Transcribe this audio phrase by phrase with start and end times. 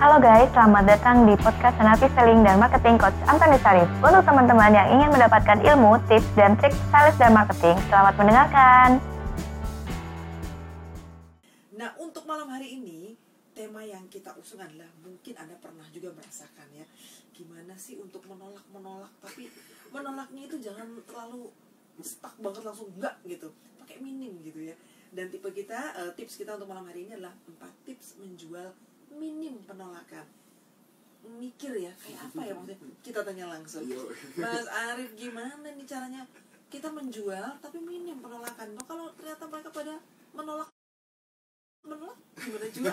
[0.00, 3.84] Halo guys, selamat datang di podcast Senapi Selling dan Marketing Coach Antoni Sarif.
[4.00, 8.96] Untuk teman-teman yang ingin mendapatkan ilmu, tips, dan trik sales dan marketing, selamat mendengarkan.
[11.76, 13.20] Nah, untuk malam hari ini,
[13.52, 16.88] tema yang kita usung adalah mungkin Anda pernah juga merasakan ya,
[17.36, 19.52] gimana sih untuk menolak-menolak, tapi
[19.92, 21.52] menolaknya itu jangan terlalu
[22.00, 24.72] stuck banget langsung enggak gitu, pakai minim gitu ya.
[25.12, 28.72] Dan tipe kita, eh, tips kita untuk malam hari ini adalah 4 tips menjual
[29.14, 30.26] minim penolakan.
[31.20, 32.78] Mikir ya, kayak apa ya maksudnya?
[33.04, 33.84] Kita tanya langsung.
[34.40, 36.24] Mas Arif, gimana nih caranya
[36.72, 38.72] kita menjual tapi minim penolakan?
[38.72, 39.94] Loh, kalau ternyata mereka pada
[40.32, 40.70] menolak
[41.80, 42.92] menolak gimana juga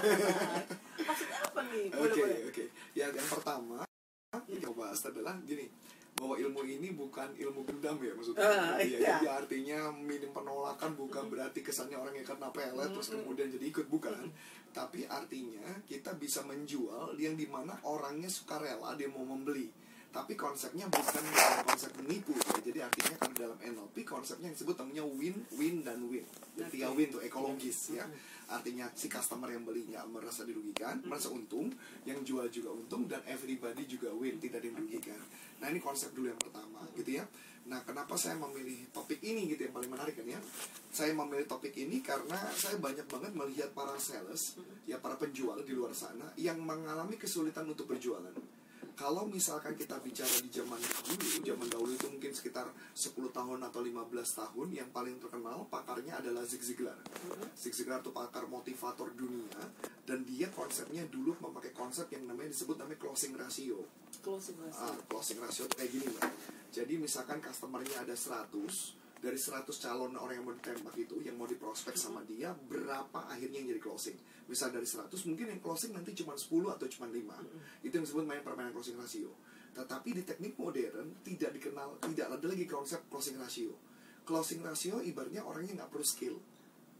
[0.95, 2.63] maksudnya apa nih boleh Oke, boleh oke.
[2.95, 3.83] Ya, yang pertama
[4.31, 5.67] yang kita bahas adalah gini,
[6.17, 8.41] bahwa ilmu ini bukan ilmu gendam ya maksudnya.
[8.41, 9.15] Ah, Iya, iya.
[9.21, 13.85] jadi artinya minim penolakan bukan berarti kesannya orang yang kena pelet terus kemudian jadi ikut
[13.87, 14.33] bukan.
[14.73, 19.69] Tapi artinya kita bisa menjual yang di mana orangnya suka rela dia mau membeli.
[20.07, 21.23] Tapi konsepnya bukan
[21.67, 22.57] konsep menipu ya.
[22.63, 26.25] Jadi artinya kalau dalam NLP konsepnya yang disebut namanya win, win dan win.
[26.57, 26.97] Ketika Oke.
[26.97, 28.05] win itu ekologis ya.
[28.47, 31.67] Artinya si customer yang beli nggak merasa dirugikan, merasa untung,
[32.07, 35.19] yang jual juga untung dan everybody juga win, tidak dirugikan.
[35.59, 37.27] Nah ini konsep dulu yang pertama, gitu ya.
[37.67, 40.39] Nah kenapa saya memilih topik ini gitu yang paling menarik kan ya?
[40.87, 44.55] Saya memilih topik ini karena saya banyak banget melihat para sales,
[44.87, 48.31] ya para penjual di luar sana yang mengalami kesulitan untuk berjualan.
[48.97, 52.65] Kalau misalkan kita bicara di zaman dulu, zaman dahulu itu mungkin sekitar
[52.97, 56.97] 10 tahun atau 15 tahun, yang paling terkenal pakarnya adalah Zig Ziglar.
[57.53, 59.69] Zig Ziglar itu pakar motivator dunia
[60.09, 63.85] dan dia konsepnya dulu memakai konsep yang namanya disebut namanya closing ratio.
[64.25, 66.33] closing Ah, ratio closing ratio kayak gini mbak.
[66.73, 68.49] Jadi misalkan customernya ada 100
[69.17, 73.65] dari 100 calon orang yang mau ditembak itu yang mau diprospek sama dia berapa akhirnya
[73.65, 74.17] yang jadi closing?
[74.45, 78.25] Misal dari 100 mungkin yang closing nanti cuma 10 atau cuma 5 itu yang disebut
[78.25, 79.33] main permainan closing ratio.
[79.73, 83.73] Tetapi di teknik modern tidak dikenal tidak ada lagi konsep closing ratio.
[84.21, 86.35] Closing ratio ibaratnya orangnya nggak perlu skill.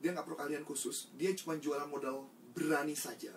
[0.01, 1.13] Dia nggak perlu kalian khusus.
[1.17, 2.25] Dia cuma jualan modal
[2.57, 3.33] berani saja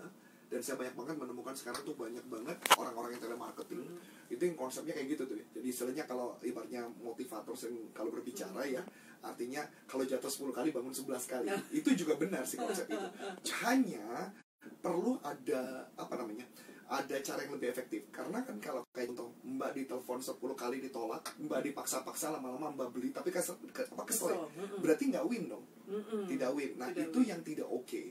[0.50, 3.86] dan saya banyak banget menemukan sekarang tuh banyak banget orang-orang yang telemarketing
[4.26, 5.46] itu yang konsepnya kayak gitu tuh ya.
[5.54, 8.82] jadi istilahnya kalau ibaratnya motivator yang kalau berbicara ya
[9.22, 11.48] artinya kalau jatuh 10 kali bangun 11 kali
[11.80, 13.06] itu juga benar sih konsep itu
[13.62, 14.34] hanya
[14.82, 16.44] perlu ada apa namanya
[16.90, 21.22] ada cara yang lebih efektif karena kan kalau kayak contoh mbak ditelepon 10 kali ditolak
[21.38, 24.42] mbak dipaksa-paksa lama-lama mbak beli tapi kesel, ke, apa kesel ya?
[24.42, 24.78] Kesel, mm-mm.
[24.82, 26.26] berarti nggak win dong Mm-mm.
[26.26, 26.70] tidak win.
[26.78, 27.28] Nah Tidak itu win.
[27.30, 28.02] yang tidak oke.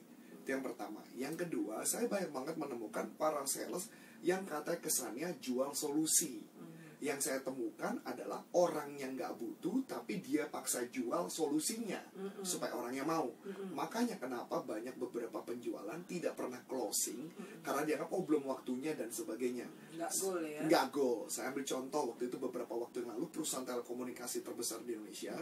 [0.50, 1.06] Itu yang pertama.
[1.14, 3.94] Yang kedua, saya banyak banget menemukan para sales
[4.26, 6.42] yang katanya kesannya jual solusi.
[6.58, 6.74] Hmm.
[7.00, 12.44] Yang saya temukan adalah orang yang nggak butuh, tapi dia paksa jual solusinya Mm-mm.
[12.44, 13.30] supaya orangnya mau.
[13.46, 13.72] Mm-mm.
[13.72, 17.64] Makanya kenapa banyak beberapa penjualan tidak pernah closing Mm-mm.
[17.64, 19.64] karena dianggap oh belum waktunya dan sebagainya.
[19.96, 21.24] nggak goal ya Nggak goal.
[21.32, 25.38] Saya ambil contoh waktu itu beberapa waktu yang lalu perusahaan telekomunikasi terbesar di Indonesia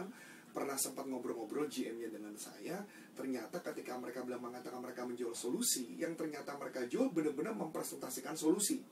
[0.58, 2.82] pernah sempat ngobrol-ngobrol GM-nya dengan saya.
[3.14, 8.82] Ternyata ketika mereka bilang mengatakan mereka menjual solusi, yang ternyata mereka jual benar-benar mempresentasikan solusi,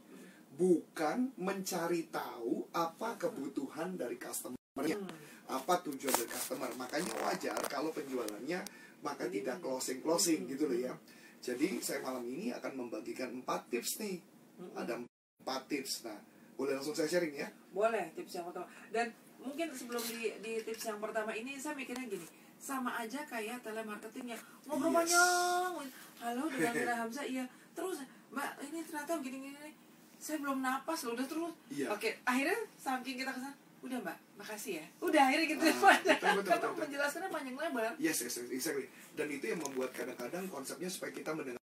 [0.54, 5.10] bukan mencari tahu apa kebutuhan dari customer-nya, Hmm.
[5.50, 6.71] apa tujuan dari customer.
[6.78, 8.62] Makanya wajar kalau penjualannya
[9.03, 10.94] maka tidak closing-closing gitu loh ya.
[11.43, 14.22] Jadi saya malam ini akan membagikan empat tips nih
[14.77, 16.16] ada empat tips nah
[16.56, 18.64] boleh langsung saya sharing ya boleh tips yang pertama.
[18.88, 22.25] Dan mungkin sebelum di, di tips yang pertama ini saya mikirnya gini.
[22.56, 24.38] Sama aja kayak telemarketing ya.
[24.64, 25.12] Ngobrol Yes.
[25.12, 27.26] banyak halo dengan Mira Hamzah.
[27.28, 27.44] Iya.
[27.76, 28.00] Terus
[28.32, 29.70] mbak ini ternyata begini gini
[30.16, 31.53] saya belum napas loh udah terus.
[31.69, 31.92] Iya.
[31.92, 33.53] oke akhirnya saking kita ke sana
[33.84, 34.86] udah mbak makasih ya.
[35.04, 35.65] Udah akhirnya gitu.
[35.84, 36.81] Panjang betul, betul, karena betul, betul.
[36.88, 37.92] menjelaskannya panjang lebar.
[38.00, 38.88] Yes yes yes, exactly.
[39.12, 41.60] Dan itu yang membuat kadang-kadang konsepnya supaya kita mendengar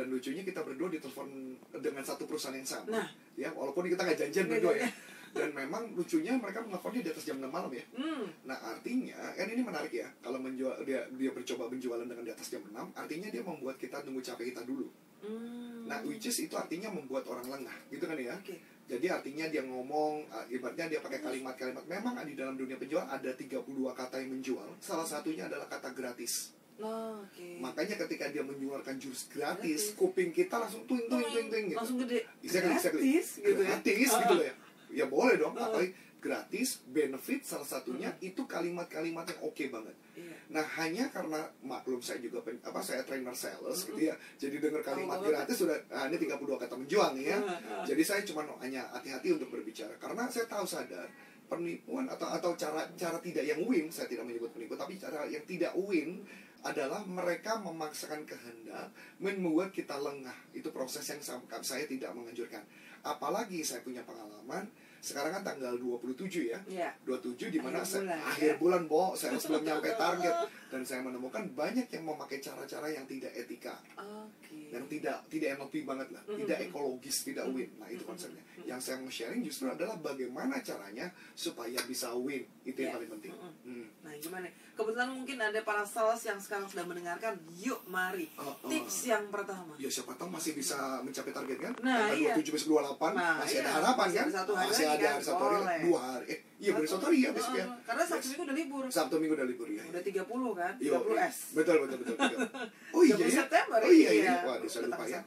[0.00, 1.28] dan lucunya kita berdua ditelepon
[1.76, 3.08] dengan satu perusahaan yang sama Nah.
[3.36, 4.88] ya walaupun kita nggak janjian berdua ya
[5.36, 9.46] dan memang lucunya mereka menelponnya di atas jam 6 malam ya hmm Nah artinya kan
[9.46, 13.28] ini menarik ya kalau menjual dia dia bercoba penjualan dengan di atas jam 6 artinya
[13.28, 14.88] dia membuat kita tunggu capek kita dulu.
[15.20, 18.32] hmm Nah which is itu artinya membuat orang lengah gitu kan ya.
[18.34, 18.56] oke
[18.90, 23.30] Jadi artinya dia ngomong uh, ibaratnya dia pakai kalimat-kalimat memang di dalam dunia penjual ada
[23.30, 23.62] 32
[23.94, 24.66] kata yang menjual.
[24.82, 26.58] Salah satunya adalah kata gratis.
[26.80, 29.94] Nah, oke Makanya ketika dia mengeluarkan jurus gratis, Gratis.
[29.94, 31.76] kuping kita langsung tuing tuing tuing tuing gitu.
[31.76, 33.00] langsung gede Exactly, exactly.
[33.04, 34.54] gratis gitu ya gratis Ah, gitu loh ya
[34.90, 35.66] ya boleh dong Ah.
[35.66, 41.96] apalagi gratis benefit salah satunya itu kalimat-kalimat yang oke banget iya nah hanya karena maklum
[41.98, 45.32] saya juga pen- apa saya trainer sales gitu ya jadi dengar kalimat banget.
[45.38, 47.84] gratis sudah ah, ini 32 kata menjual nih ya Ah, ah.
[47.84, 51.08] jadi saya cuma hanya hati-hati untuk berbicara karena saya tahu sadar
[51.46, 55.42] penipuan atau atau cara cara tidak yang win saya tidak menyebut penipu tapi cara yang
[55.44, 56.20] tidak win
[56.60, 60.36] adalah mereka memaksakan kehendak membuat kita lengah.
[60.52, 62.60] Itu proses yang sam- saya tidak menganjurkan.
[63.00, 64.68] Apalagi saya punya pengalaman
[65.00, 66.60] sekarang kan tanggal 27 ya.
[66.68, 66.92] Iya.
[67.08, 68.26] 27 di mana Akhir saya bulan, ya.
[68.28, 70.34] akhir bulan Bo, saya belum nyampe target
[70.70, 74.70] dan saya menemukan banyak yang memakai cara-cara yang tidak etika Oke.
[74.70, 76.38] yang tidak tidak NLP banget lah, Mhm.
[76.40, 77.52] tidak ekologis, tidak Mhm.
[77.52, 77.70] win.
[77.76, 78.08] Nah itu Mhm.
[78.08, 78.42] konsepnya.
[78.54, 78.64] Mhm.
[78.64, 82.46] Yang saya mau sharing justru adalah bagaimana caranya supaya bisa win.
[82.62, 82.96] Itu yang Ya.
[82.96, 83.32] paling penting.
[83.32, 83.52] Mhm.
[83.60, 83.86] Hmm.
[84.00, 84.46] Nah, gimana?
[84.70, 87.36] Kebetulan mungkin ada para sales yang sekarang sedang mendengarkan.
[87.52, 88.32] Yuk, mari.
[88.34, 88.70] Oh, oh.
[88.70, 89.76] Tips yang pertama.
[89.76, 91.72] Ya siapa tahu masih bisa mencapai target kan?
[91.80, 92.32] Nah, Tanggal iya.
[92.32, 93.62] 27 sampai 28 Nah, masih iya.
[93.62, 94.24] ada harapan Masih kan?
[94.24, 95.18] ada satu hari masih ada kan?
[95.20, 95.80] satu hari, Boleh.
[95.82, 96.24] dua hari.
[96.26, 97.66] Eh, iya benar satu hari ya besok ya.
[97.82, 98.84] Karena Sabtu Minggu udah libur.
[98.88, 99.82] Sabtu Minggu udah libur ya.
[99.84, 100.59] Udah 30 kan?
[100.78, 101.26] Yo, 30 iya.
[101.26, 101.36] S.
[101.52, 102.16] Betul betul betul.
[102.16, 102.40] betul.
[102.96, 103.36] Oh iya 30 ya.
[103.44, 103.78] September.
[103.80, 104.34] Oh iya iya.
[104.44, 105.20] Wah, Udah saya lupa ya.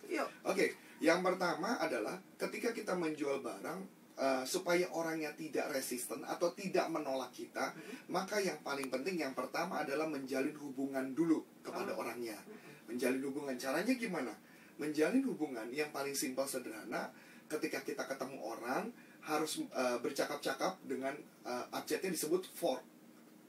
[0.45, 0.65] Oke,
[0.99, 3.79] yang pertama adalah ketika kita menjual barang
[4.13, 7.73] eh, supaya orangnya tidak resisten atau tidak menolak kita,
[8.07, 12.05] maka yang paling penting yang pertama adalah menjalin hubungan dulu kepada Oh.
[12.05, 12.37] orangnya.
[12.85, 14.33] Menjalin hubungan caranya gimana?
[14.77, 17.09] Menjalin hubungan yang paling simpel sederhana
[17.47, 18.89] ketika kita ketemu orang
[19.23, 22.77] harus eh, bercakap-cakap dengan eh, abjadnya disebut for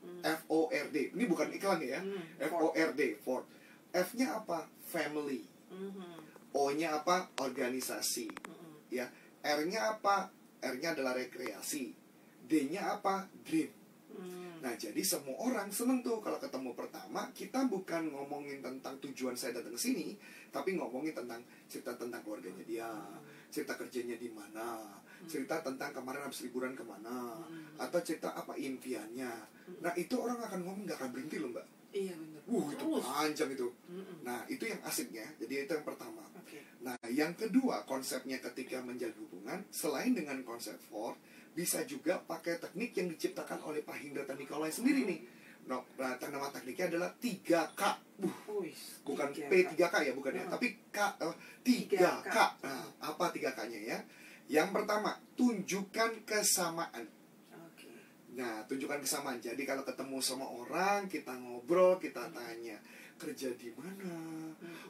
[0.04, 0.20] Hmm.
[0.20, 1.16] F O R D.
[1.16, 2.04] Ini bukan iklan ya.
[2.04, 3.48] Hmm, F O R D for.
[3.94, 4.68] F-nya apa?
[4.84, 5.40] Family.
[5.72, 6.12] Mhm.
[6.54, 7.30] O-nya apa?
[7.40, 8.28] Organisasi.
[8.30, 8.72] Mhm.
[8.92, 9.08] Ya.
[9.42, 10.30] R-nya apa?
[10.62, 11.94] R-nya adalah rekreasi.
[12.44, 13.26] D-nya apa?
[13.42, 13.70] Dream.
[14.14, 14.62] Hmm.
[14.62, 19.58] Nah, jadi semua orang seneng tuh kalau ketemu pertama, kita bukan ngomongin tentang tujuan saya
[19.58, 20.14] datang ke sini,
[20.54, 22.88] tapi ngomongin tentang cerita tentang keluarganya dia,
[23.54, 24.98] cerita kerjanya di mana,
[25.30, 27.78] cerita tentang kemarin habis liburan ke mana, Hmm.
[27.78, 29.30] atau cerita apa impiannya.
[29.78, 31.66] Nah, itu orang akan ngomong nggak akan berhenti loh, Mbak.
[31.94, 32.42] Iya benar.
[32.50, 33.04] Wuh, itu Terus.
[33.06, 33.68] panjang itu.
[33.86, 34.14] Mhm.
[34.26, 35.26] Nah, itu yang asiknya.
[35.38, 36.26] Jadi itu yang pertama.
[36.34, 36.58] Oke.
[36.82, 41.14] Nah, yang kedua konsepnya ketika menjalin hubungan selain dengan konsep for
[41.54, 45.20] bisa juga pakai teknik yang diciptakan oleh Pak Hindrata Nikolai sendiri nih.
[45.64, 47.82] No, nah, nama tekniknya adalah 3K.
[48.20, 50.52] Buh, Wih, bukan tiga, P3K ya, bukan ya, Hmm.
[50.52, 51.34] tapi K eh,
[51.64, 52.36] 3K.
[52.62, 53.98] Nah, apa 3K-nya ya?
[54.46, 57.08] Yang pertama, tunjukkan kesamaan.
[57.64, 57.88] Oke.
[58.36, 59.40] Nah, tunjukkan kesamaan.
[59.40, 62.76] Jadi kalau ketemu sama orang, kita ngobrol, kita tanya
[63.24, 64.12] kerja di mana?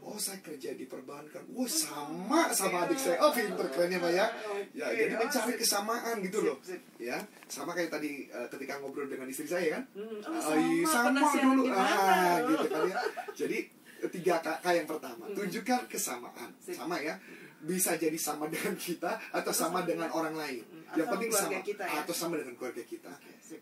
[0.03, 1.47] Oh, saya kerja di perbankan.
[1.55, 3.23] Wah, sama sama adik saya.
[3.23, 4.27] Oh, pinter keren ya, Mbak ya.
[4.75, 6.57] Ya, jadi oh, mencari kesamaan gitu loh.
[6.99, 9.83] Ya, sama kayak tadi eh, ketika ngobrol dengan istri saya kan.
[9.95, 11.63] Hmm, Oh, oh, iya, sama, sama dulu.
[11.71, 12.97] Ah, gitu kan ya.
[13.33, 13.59] Jadi
[14.05, 15.33] tiga kakak yang pertama, Hmm.
[15.33, 16.51] tunjukkan kesamaan.
[16.61, 17.17] Sama ya.
[17.65, 20.61] Bisa jadi sama dengan kita atau sama dengan orang lain.
[20.61, 22.05] Hmm, Yang penting sama kita ya.
[22.05, 23.13] atau sama dengan keluarga kita.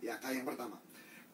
[0.02, 0.74] Ya, kak yang pertama.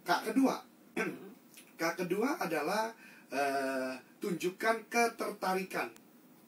[0.05, 0.61] Kak kedua.
[0.93, 1.32] Hmm.
[1.79, 2.93] Kak kedua adalah
[3.30, 5.88] eh, tunjukkan ketertarikan.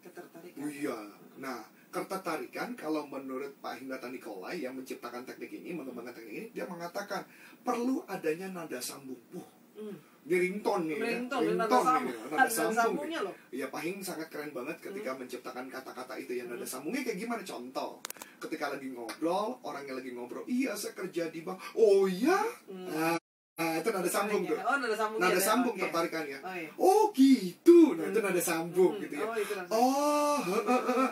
[0.01, 0.61] Ketertarikan.
[0.65, 0.99] Iya.
[1.37, 6.65] Nah, ketertarikan kalau menurut Pak Hindrata Nikolai yang menciptakan teknik ini, mengembangkan teknik ini, dia
[6.65, 7.27] mengatakan
[7.61, 9.19] perlu adanya nada sambung.
[9.31, 9.97] Wah, Hmm.
[10.23, 10.97] ini ringtone nih.
[10.97, 11.05] ya.
[11.15, 12.05] Ringtone, nada Ringtone sambung.
[12.05, 12.77] nih, Ada nada sambung.
[12.77, 13.35] sambungnya loh.
[13.51, 16.69] Iya, Pak Hing sangat keren banget ketika menciptakan kata-kata itu yang nada Hmm.
[16.71, 17.43] sambungnya kayak gimana?
[17.43, 17.91] Contoh,
[18.39, 21.61] ketika lagi ngobrol, orangnya lagi ngobrol, iya saya kerja di bank.
[21.75, 22.41] Oh iya?
[22.67, 22.89] Hmm.
[22.89, 23.17] Nah,
[23.61, 24.57] nah, itu nada sambung tuh.
[24.57, 25.19] Oh, nada sambung.
[25.21, 25.83] Nada ya, sambung oke.
[25.85, 26.39] tertarikannya.
[26.41, 26.71] Oh iya.
[26.75, 27.79] Oh gitu.
[27.93, 28.27] Nah, itu Hmm.
[28.27, 29.27] nada sambung Hmm, gitu ya.
[29.27, 30.39] Oh, itu nada Oh,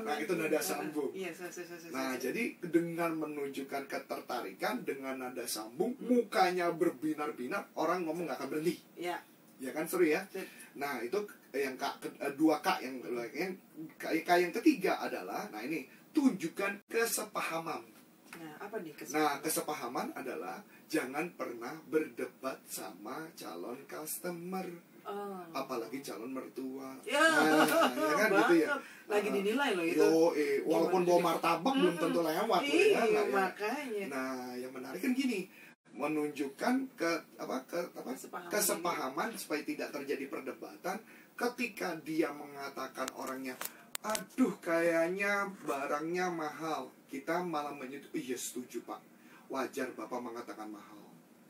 [0.02, 1.10] nah itu nada sambung.
[1.12, 8.02] Iya, saya, saya, saya, Nah, jadi dengan menunjukkan ketertarikan dengan nada sambung, mukanya berbinar-binar, orang
[8.02, 8.80] ngomong nggak akan berhenti.
[8.96, 9.20] Ya.
[9.58, 10.22] Ya kan seru ya?
[10.74, 11.18] Nah, itu
[11.50, 13.02] yang kak ke- eh, dua K yang
[13.34, 13.52] yang
[13.98, 17.82] K, K yang ketiga adalah nah ini tunjukkan kesepahaman.
[18.30, 19.38] Nah, apa nih Nah, kesempatan?
[19.40, 20.56] kesepahaman adalah
[20.86, 24.68] jangan pernah berdebat sama calon customer,
[25.02, 25.40] Oh.
[25.50, 26.92] apalagi calon mertua.
[27.02, 28.68] Ya, Nah, ya kan gitu ya.
[29.10, 29.96] Lagi dinilai loh itu.
[29.98, 31.24] Yo, eh, walaupun bawa sih?
[31.24, 32.02] martabak belum Mm-mm.
[32.04, 32.92] tentu lewat Iya, ya.
[32.92, 33.22] Nah, ya.
[33.32, 34.04] makanya.
[34.06, 35.40] Nah, yang menarik kan gini,
[35.90, 38.50] menunjukkan ke apa ke apa Kesepahaman.
[38.50, 40.96] kesepahaman supaya tidak terjadi perdebatan
[41.34, 43.58] ketika dia mengatakan orangnya
[44.00, 49.00] aduh kayaknya barangnya mahal kita malah menyetujui iya setuju pak.
[49.48, 51.00] Wajar bapak mengatakan mahal.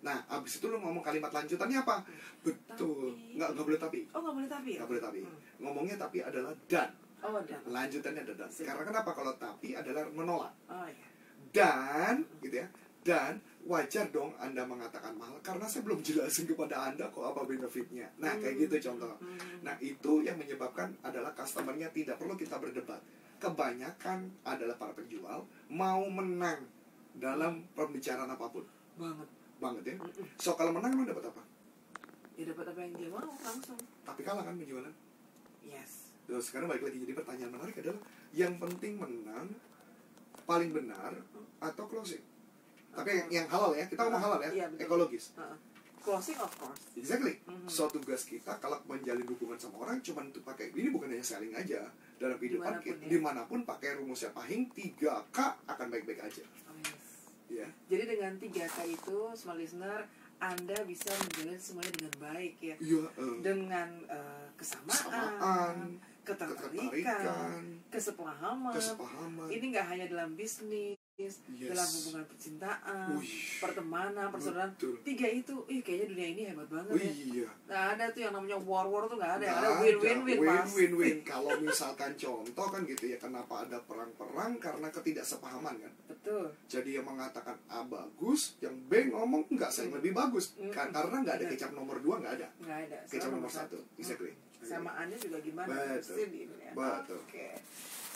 [0.07, 2.07] Nah abis itu lu ngomong kalimat lanjutannya apa?
[2.47, 3.19] Betul.
[3.19, 3.99] Tapi- nggak nggak boleh tapi.
[4.15, 4.79] Oh, nggak boleh tapi ya?
[4.79, 5.19] nggak boleh tapi.
[5.27, 5.39] Hmm.
[5.59, 6.91] ngomongnya tapi adalah dan.
[7.19, 7.61] Oh, dan.
[7.67, 8.51] lanjutannya ada dan.
[8.55, 8.63] Sip.
[8.63, 9.11] karena kenapa?
[9.11, 10.55] Kalau tapi adalah menolak.
[10.71, 11.07] Oh, iya.
[11.51, 12.69] dan gitu ya.
[13.03, 18.09] Dan wajar dong anda mengatakan mahal karena saya belum jelasin kepada anda kok apa benefitnya
[18.17, 19.61] nah kayak gitu contoh Hmm.
[19.61, 22.97] nah itu yang menyebabkan adalah customernya tidak perlu kita berdebat
[23.39, 26.65] kebanyakan adalah para penjual mau menang
[27.15, 28.65] dalam pembicaraan apa pun
[28.97, 29.29] Banget.
[29.59, 29.95] banget ya
[30.37, 31.43] so kalau menang lo dapat apa
[32.35, 33.75] Ya dapat apa yang dia mau langsung.
[34.01, 34.95] tapi kalah kan penjualan
[35.61, 36.09] Yes.
[36.25, 39.53] Terus sekarang balik lagi jadi pertanyaan menarik adalah yang penting menang
[40.45, 41.13] paling benar
[41.59, 42.21] atau closing.
[42.91, 44.83] Tapi yang, yang halal ya, kita ngomong halal ya, Iya, betul.
[44.85, 45.25] ekologis.
[45.99, 47.37] Closing of course Exactly.
[47.45, 47.69] Mhm.
[47.69, 51.53] So tugas kita kalau menjalin hubungan sama orang cuma untuk pakai ini bukan hanya selling
[51.53, 51.85] aja
[52.17, 53.09] dalam kehidupan Di mana pun kita ya.
[53.09, 56.45] di mana pun pakai rumusnya Pahing 3K akan baik-baik aja.
[56.65, 57.05] Oh, yes.
[57.51, 57.69] Ya.
[57.87, 60.05] jadi dengan 3K itu small listener
[60.39, 63.03] anda bisa menjalin semuanya dengan baik ya Iya.
[63.11, 65.77] eh, dengan eh, kesamaan, Kesamaan,
[66.23, 68.73] ketertarikan, ketertarikan, kesepahaman.
[68.73, 69.49] kesepahaman.
[69.49, 71.43] Ini nggak hanya dalam bisnis, Yes.
[71.51, 73.59] dalam hubungan percintaan, Wih.
[73.59, 74.71] pertemanan, persaudaraan.
[74.71, 75.03] Betul.
[75.03, 77.11] Tiga itu, ih kayaknya dunia ini hebat banget Oh ya.
[77.11, 77.49] iya.
[77.67, 79.45] Nggak ada tuh yang namanya war-war tuh nggak ada.
[79.45, 80.77] Nggak ada win-win-win Win, pasti.
[80.79, 81.17] win, win.
[81.27, 85.93] Kalau misalkan contoh kan gitu ya, kenapa ada perang-perang karena ketidaksepahaman kan.
[86.07, 86.55] Betul.
[86.71, 90.55] Jadi yang mengatakan A bagus, yang B ngomong enggak saya lebih bagus.
[90.55, 90.71] Mm.
[90.71, 92.47] Ka- Karena nggak ada kecap nomor dua nggak ada.
[92.63, 92.99] Nggak ada.
[93.11, 93.83] Kecap nomor satu.
[93.99, 94.39] Exactly.
[94.63, 95.67] Samaannya juga gimana?
[95.99, 96.31] Betul.
[96.71, 97.19] Betul.
[97.19, 97.59] Oke.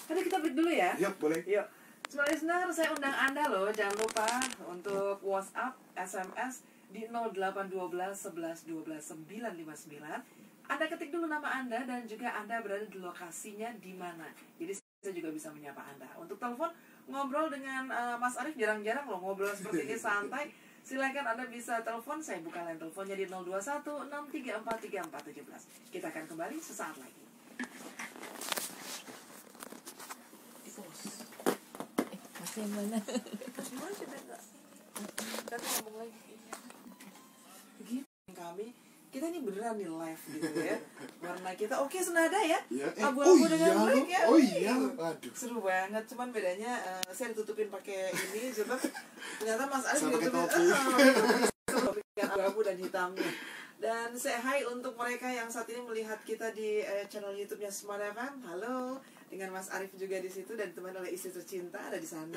[0.07, 0.91] Ada kita break dulu ya.
[0.99, 1.43] Yap, boleh.
[1.45, 1.67] Yuk,
[2.13, 4.29] Small listener, saya undang Anda loh, jangan lupa
[4.69, 6.61] untuk WhatsApp, SMS
[6.93, 10.21] di 0812 11 12 959.
[10.69, 14.29] Anda ketik dulu nama Anda dan juga Anda berada di lokasinya di mana.
[14.61, 16.05] Jadi saya juga bisa menyapa Anda.
[16.21, 16.69] Untuk telepon,
[17.09, 20.53] ngobrol dengan eh, Mas Arief jarang-jarang loh ngobrol seperti ini santai.
[20.85, 25.89] Silakan Anda bisa telepon, saya buka line teleponnya di 021 634 3417.
[25.89, 27.23] Kita akan kembali sesaat lagi.
[30.63, 31.23] Eh, masih
[32.61, 32.99] yang mana?
[33.65, 34.21] Gimana sih, Teh?
[35.41, 36.35] Kita ngomong lagi.
[37.81, 38.67] Begini kami,
[39.09, 40.79] kita ini beneran nih live gitu ya.
[41.25, 42.61] Warna kita oke senada ya.
[42.69, 44.21] Ya, eh, Abu-abu oh dengan iya, baik ya.
[44.29, 45.33] oh iya, aduh.
[45.33, 48.77] Seru banget, cuman bedanya eh, saya ditutupin pakai ini, coba
[49.41, 53.31] ternyata Mas Arif pakai ditutupin kan abu-abu dan hitamnya.
[53.83, 57.99] Dan saya hai untuk mereka yang saat ini melihat kita di eh, channel YouTube-nya Smart
[57.99, 58.45] FM.
[58.47, 62.37] Halo, dengan Mas Arif juga di situ dan teman oleh istri tercinta ada di sana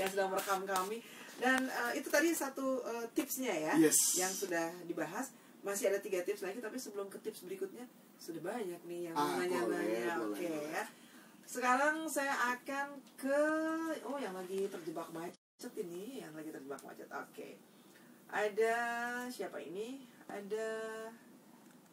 [0.00, 0.98] yang sedang merekam kami.
[1.38, 4.18] Dan eh, itu tadi satu eh, tipsnya ya, Yes.
[4.18, 5.30] yang sudah dibahas.
[5.62, 7.86] Masih ada tiga tips lagi, tapi sebelum ke tips berikutnya
[8.18, 10.18] sudah banyak nih yang Ah, nanya-nanya.
[10.26, 10.84] Oke boleh, ya.
[11.46, 13.40] Sekarang saya akan ke
[14.02, 17.06] oh yang lagi terjebak macet ini, yang lagi terjebak macet.
[17.14, 17.62] Oke.
[18.26, 18.74] Ada
[19.30, 20.02] siapa ini?
[20.26, 20.66] Ada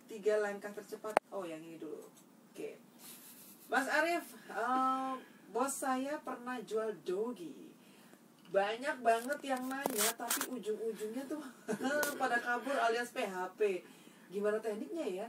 [0.09, 1.13] tiga langkah tercepat.
[1.29, 2.01] Oh, yang ini dulu.
[2.49, 2.88] Oke.
[3.69, 5.13] Mas Arief, eh,
[5.53, 7.69] bos saya pernah jual dogi.
[8.49, 11.37] Banyak banget yang nanya, tapi ujung-ujungnya tuh
[12.21, 13.85] pada kabur alias PHP.
[14.33, 15.27] Gimana tekniknya ya?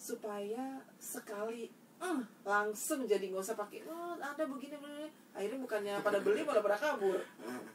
[0.00, 1.68] Supaya sekali
[2.02, 6.58] eh, langsung jadi nggak usah pakai oh ada begini begini akhirnya bukannya pada beli malah
[6.58, 7.18] pada kabur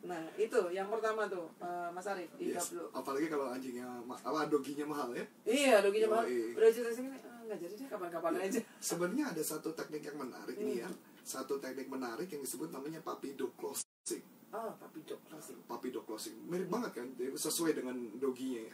[0.03, 2.75] nah itu yang pertama tuh eh, Mas Arief Yes.
[2.91, 5.23] Apalagi kalau anjingnya apa doginya mahal ya.
[5.47, 6.59] iya doginya mahal Yoi.
[6.59, 10.57] udah cerita sini ah, nggak jadi deh kapan-kapan aja Sebenarnya ada satu teknik yang menarik
[10.59, 10.89] nih ya.
[10.89, 10.99] Hmm.
[11.23, 14.23] Satu teknik menarik yang disebut namanya puppy dog closing.
[14.55, 16.35] oh tapi dok closing Puppy dog closing.
[16.47, 17.07] Mirip banget kan?
[17.17, 18.73] Sesuai dengan doginya ya.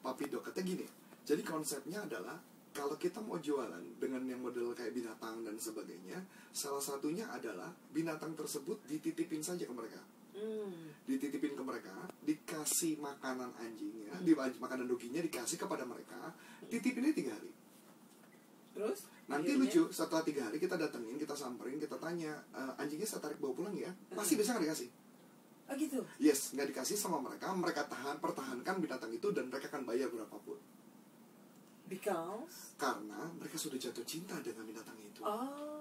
[0.00, 0.84] Puppy dog kata gini.
[1.24, 2.36] Jadi konsepnya adalah
[2.70, 6.22] kalau kita mau jualan dengan yang model kayak binatang dan sebagainya,
[6.54, 10.00] salah satunya adalah binatang tersebut dititipin saja ke mereka.
[10.30, 10.94] Hmm.
[11.04, 11.92] dititipin ke mereka,
[12.22, 16.32] dikasih makanan anjingnya, di makanan doginya dikasih kepada mereka,
[16.70, 17.50] titipinnya tiga hari.
[18.72, 19.62] Terus Nanti akhirnya?
[19.64, 23.54] lucu setelah tiga hari kita datengin, kita samperin, kita tanya "Eh, anjingnya saya tarik bawa
[23.54, 24.88] pulang ya, pasti bisa nggak dikasih?
[25.64, 29.84] oh gitu Yes, nggak dikasih sama mereka, mereka tahan pertahankan binatang itu dan mereka akan
[29.84, 30.58] bayar berapapun.
[31.86, 35.20] because Karena mereka sudah jatuh cinta dengan binatang itu.
[35.20, 35.78] oh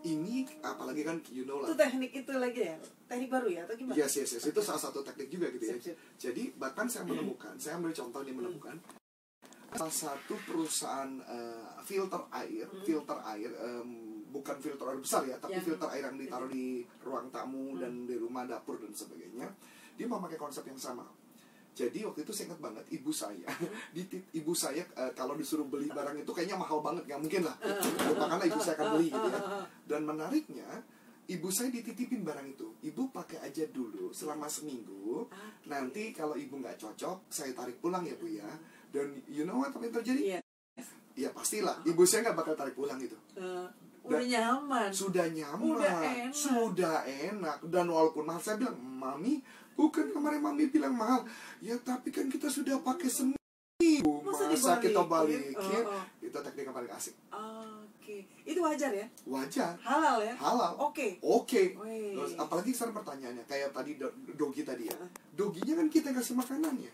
[0.00, 1.78] Ini apalagi kan you know itu lah.
[1.80, 2.74] teknik itu lagi ya
[3.06, 4.44] teknik baru ya atau gimana Yes, yes, yes.
[4.44, 5.74] Itu salah satu teknik juga gitu ya.
[5.74, 5.96] Sip, sip.
[6.20, 8.74] Jadi bahkan saya menemukan, saya ambil contoh nih menemukan
[9.72, 13.88] salah satu perusahaan eh, filter air, filter air em,
[14.28, 18.04] bukan filter air besar ya, tapi Yang- filter air yang ditaruh di ruang tamu dan
[18.04, 19.48] di rumah dapur dan sebagainya.
[19.96, 21.04] Dia memakai konsep yang sama.
[21.72, 23.48] Jadi waktu itu saya ingat banget ibu saya,
[23.96, 24.04] di
[24.36, 27.56] ibu saya eh, kalau disuruh beli barang itu kayaknya mahal banget, nggak mungkin lah.
[28.28, 29.40] Karena ibu saya akan beli gitu ya.
[29.88, 30.68] Dan menariknya,
[31.32, 32.76] ibu saya dititipin barang itu.
[32.84, 35.32] Ibu pakai aja dulu selama seminggu.
[35.64, 38.48] Nanti kalau ibu nggak cocok, saya tarik pulang ya bu ya.
[38.92, 40.20] Dan you know what apa yang terjadi?
[40.22, 40.40] Iya.
[41.12, 43.12] Ya pastilah, ibu saya nggak bakal tarik pulang itu.
[43.34, 43.66] Eh,
[44.02, 46.32] udah nyaman Sudah nyaman, Udah enak.
[46.32, 47.58] sudah enak.
[47.66, 51.20] Dan walaupun mahal, saya bilang, mami, bukan kemarin mami bilang mahal.
[51.58, 54.12] Ya tapi kan kita sudah pakai seminggu.
[54.22, 55.52] Masa Masa kita dibalikin?
[55.52, 55.84] balikin?
[55.84, 56.04] Oh, oh.
[56.18, 57.14] Itu teknik yang paling asik.
[57.28, 60.74] oke itu wajar ya Wajar, halal ya halal.
[60.76, 61.76] oke Oke.
[61.76, 62.14] Wih.
[62.14, 64.96] Terus apalagi sekarang pertanyaannya kayak tadi do- dogi tadi ya.
[65.30, 66.90] Doginya kan kita kasih makanannya.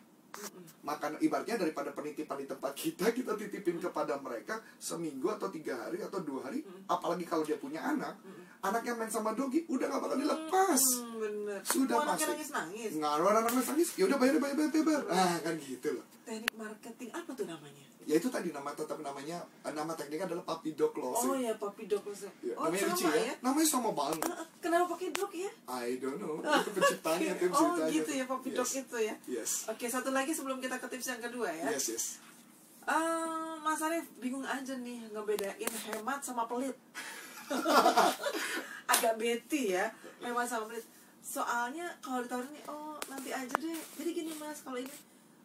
[0.81, 5.99] Makan ibaratnya daripada penitipan di tempat kita kita titipin kepada mereka seminggu atau tiga hari
[5.99, 6.61] atau dua hari.
[6.87, 8.15] Apalagi kalau dia punya anak,
[8.61, 11.61] anaknya main sama dogi udah gak bakal dilepas Hmm, bener.
[11.63, 12.25] Sudah Mau pasti.
[12.27, 12.91] nangis nangis.
[12.95, 16.05] nggak ada anak nangis nangis ya udah bayar bayar bayar bayar ah kan gitu loh
[16.23, 17.85] Teknik marketing apa tuh namanya?
[18.09, 21.53] Ya itu tadi nama tetap namanya eh, nama tekniknya adalah puppy dog Oh closing ya,
[21.61, 22.33] papi dog closing.
[22.41, 23.35] Ya, Oh namanya sama lucu ya.
[23.45, 24.21] namanya sama banget
[24.59, 25.51] Kenapa pakai dog ya?
[25.69, 28.81] I don't know itu penciptanya tim oh gitu ya, papi dog yes.
[28.81, 29.15] itu ya.
[29.29, 31.69] yes Oke, satu lagi sebelum kita ke tips yang kedua ya.
[31.69, 32.07] yes yes
[32.89, 36.73] Eh, Mas Arief bingung aja nih ngebedain hemat sama pelit.
[38.89, 39.93] Agak beti ya,
[40.25, 40.89] hemat sama pelit.
[41.21, 43.77] Soalnya kalau ditawarin nih, oh nanti aja deh.
[44.01, 44.89] Jadi gini mas, kalau ini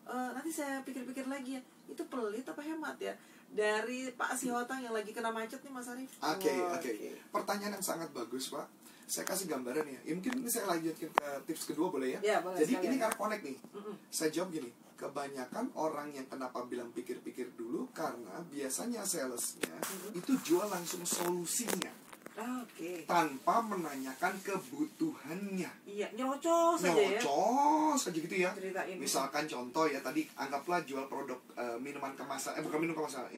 [0.08, 1.62] eh, nanti saya pikir-pikir lagi ya.
[1.90, 3.14] Itu pelit apa hemat ya?
[3.54, 6.10] Dari Pak Sihotang yang lagi kena macet nih Mas Arief.
[6.18, 6.92] Oke, Wah, oke.
[7.30, 8.66] Pertanyaan yang sangat bagus, Pak.
[9.06, 10.00] Saya kasih gambaran ya.
[10.02, 12.20] ya mungkin ini saya lanjutkan ke tips kedua boleh ya?
[12.24, 12.92] Ya, boleh Jadi sekalian.
[12.92, 13.58] ini karena connect nih.
[13.78, 13.96] Mm-mm.
[14.10, 14.72] Saya jawab gini.
[14.94, 19.76] Kebanyakan orang yang kenapa bilang pikir-pikir dulu karena biasanya salesnya
[20.16, 21.92] itu jual langsung solusinya
[22.34, 23.06] Ah, Oke.
[23.06, 25.70] tanpa menanyakan kebutuhannya.
[25.86, 27.22] Iya, nyerocos aja ya.
[27.22, 28.50] Nyocos gitu ya.
[28.52, 28.98] Ceritain.
[28.98, 33.30] Misalkan contoh ya tadi anggaplah jual produk eh, minuman kemasan eh bukan minum kemasan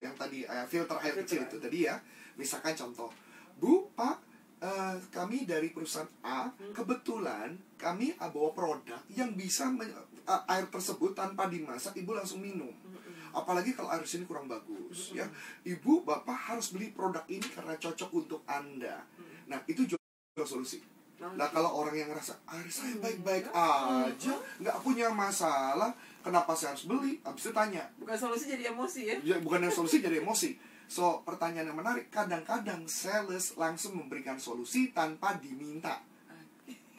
[0.00, 1.46] yang tadi eh, filter air Filter kecil air.
[1.46, 1.94] itu tadi ya.
[2.34, 3.12] Misalkan contoh,
[3.54, 4.16] Bu, Pak,
[4.58, 6.72] eh, kami dari perusahaan A Hmm.
[6.72, 12.72] kebetulan kami bawa produk yang bisa men- eh, air tersebut tanpa dimasak ibu langsung minum.
[12.72, 13.11] Mm-mm.
[13.32, 15.24] Apalagi kalau air sini kurang bagus ya.
[15.62, 19.02] Ibu, Bapak harus beli produk ini karena cocok untuk Anda.
[19.46, 19.98] Nah, itu jual
[20.42, 20.80] solusi.
[21.22, 24.10] Nah kalau orang yang ngerasa air saya baik-baik Hmm.
[24.10, 27.22] aja, nggak punya masalah, kenapa saya harus beli?
[27.22, 29.16] Habis itu tanya, Bukan solusi jadi emosi ya.
[29.22, 30.58] ya, bukan yang solusi jadi emosi.
[30.90, 36.02] So pertanyaan yang menarik, kadang-kadang sales langsung memberikan solusi tanpa diminta.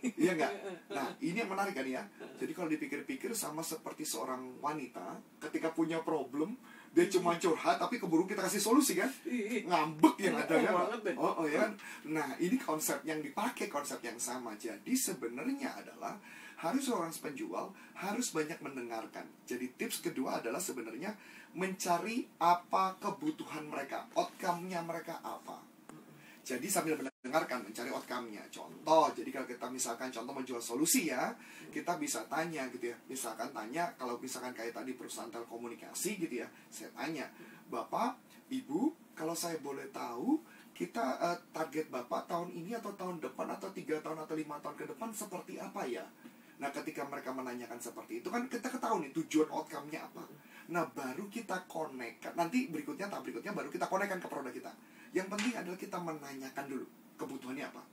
[0.04, 0.54] Iya nggak?
[0.96, 2.04] Nah ini yang menarik kan ya.
[2.38, 6.60] Jadi kalau dipikir-pikir sama seperti seorang wanita, ketika punya problem,
[6.94, 9.10] dia cuma curhat tapi keburu kita kasih solusi kan?
[9.26, 9.66] Ih.
[9.66, 11.72] ngambek yang ada Oh, kan oh, oh ya kan?
[12.06, 16.22] nah ini konsep yang dipakai konsep yang sama jadi sebenarnya adalah
[16.62, 21.18] harus seorang penjual harus banyak mendengarkan jadi tips kedua adalah sebenarnya
[21.58, 25.73] mencari apa kebutuhan mereka outcome-nya mereka apa
[26.44, 28.44] jadi sambil mendengarkan mencari outcome-nya.
[28.52, 31.32] Contoh jadi kalau kita misalkan contoh menjual solusi ya
[31.72, 32.98] kita bisa tanya gitu ya.
[33.08, 37.32] Misalkan tanya kalau misalkan kayak tadi perusahaan telekomunikasi gitu ya saya tanya
[37.72, 38.20] bapak
[38.52, 40.44] ibu kalau saya boleh tahu
[40.76, 44.76] kita eh, target bapak tahun ini atau tahun depan atau tiga tahun atau lima tahun
[44.76, 46.04] ke depan seperti apa ya?
[46.60, 50.28] Nah ketika mereka menanyakan seperti itu kan kita ketahui tujuan outcome-nya apa.
[50.76, 54.74] Nah baru kita connect nanti berikutnya tahap berikutnya baru kita connectkan ke produk kita
[55.14, 57.84] yang penting adalah kita menanyakan dulu kebutuhannya apa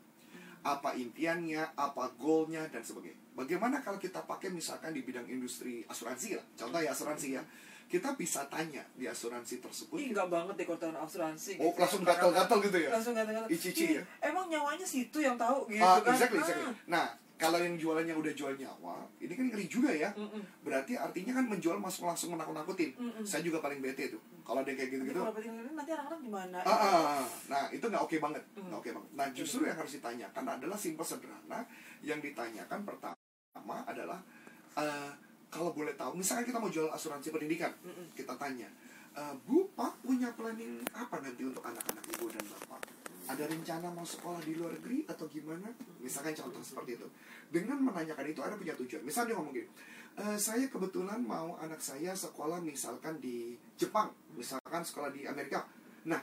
[0.61, 3.17] apa impiannya, apa goalnya dan sebagainya.
[3.33, 7.43] Bagaimana kalau kita pakai misalkan di bidang industri asuransi lah, contoh ya asuransi ya,
[7.89, 9.97] kita bisa tanya di asuransi tersebut.
[9.97, 11.57] Ih, enggak banget deh kalau tahun asuransi.
[11.65, 12.93] Oh, langsung gatal-gatal gitu ya?
[12.93, 13.49] Langsung gatal-gatal.
[13.49, 14.03] Ici-ici ya?
[14.21, 16.13] Emang nyawanya situ yang tahu gitu Ah, kan.
[16.13, 16.69] exactly, exactly.
[16.69, 16.75] Ah.
[16.85, 17.07] Nah,
[17.41, 20.13] kalau yang jualannya udah jual nyawa, ini kan ngeri juga ya.
[20.13, 20.61] Mm-mm.
[20.61, 22.93] Berarti artinya kan menjual masuk langsung menakut-nakutin.
[23.01, 23.25] Mm-mm.
[23.25, 24.21] Saya juga paling bete tuh.
[24.45, 25.17] Kalau ada yang kayak gitu-gitu.
[25.17, 25.33] kalau
[25.73, 26.59] nanti anak-anak gimana?
[26.61, 27.27] Ah, ah, ah.
[27.49, 28.69] nah itu nggak oke banget, Hmm.
[28.69, 29.11] nggak oke banget.
[29.17, 31.65] Nah justru yang harus ditanyakan adalah simpel sederhana.
[32.05, 34.21] Yang ditanyakan pertama adalah
[34.77, 35.11] eh,
[35.49, 38.13] kalau boleh tahu, misalkan kita mau jual asuransi pendidikan, Mm-mm.
[38.13, 38.69] kita tanya,
[39.17, 43.00] "Eh, Bu, Pak punya planning apa nanti untuk anak-anak ibu dan bapak?
[43.31, 45.71] Ada rencana mau sekolah di luar negeri atau gimana?
[46.03, 47.07] Misalkan contoh seperti itu.
[47.47, 49.07] Dengan menanyakan itu, ada punya tujuan.
[49.07, 49.69] Misalnya dia ngomong gini,
[50.19, 55.63] "Eh, saya kebetulan mau anak saya sekolah misalkan di Jepang, misalkan sekolah di Amerika.
[56.11, 56.19] Nah,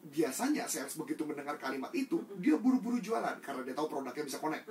[0.00, 4.68] biasanya sales begitu mendengar kalimat itu, dia buru-buru jualan karena dia tahu produknya bisa connect.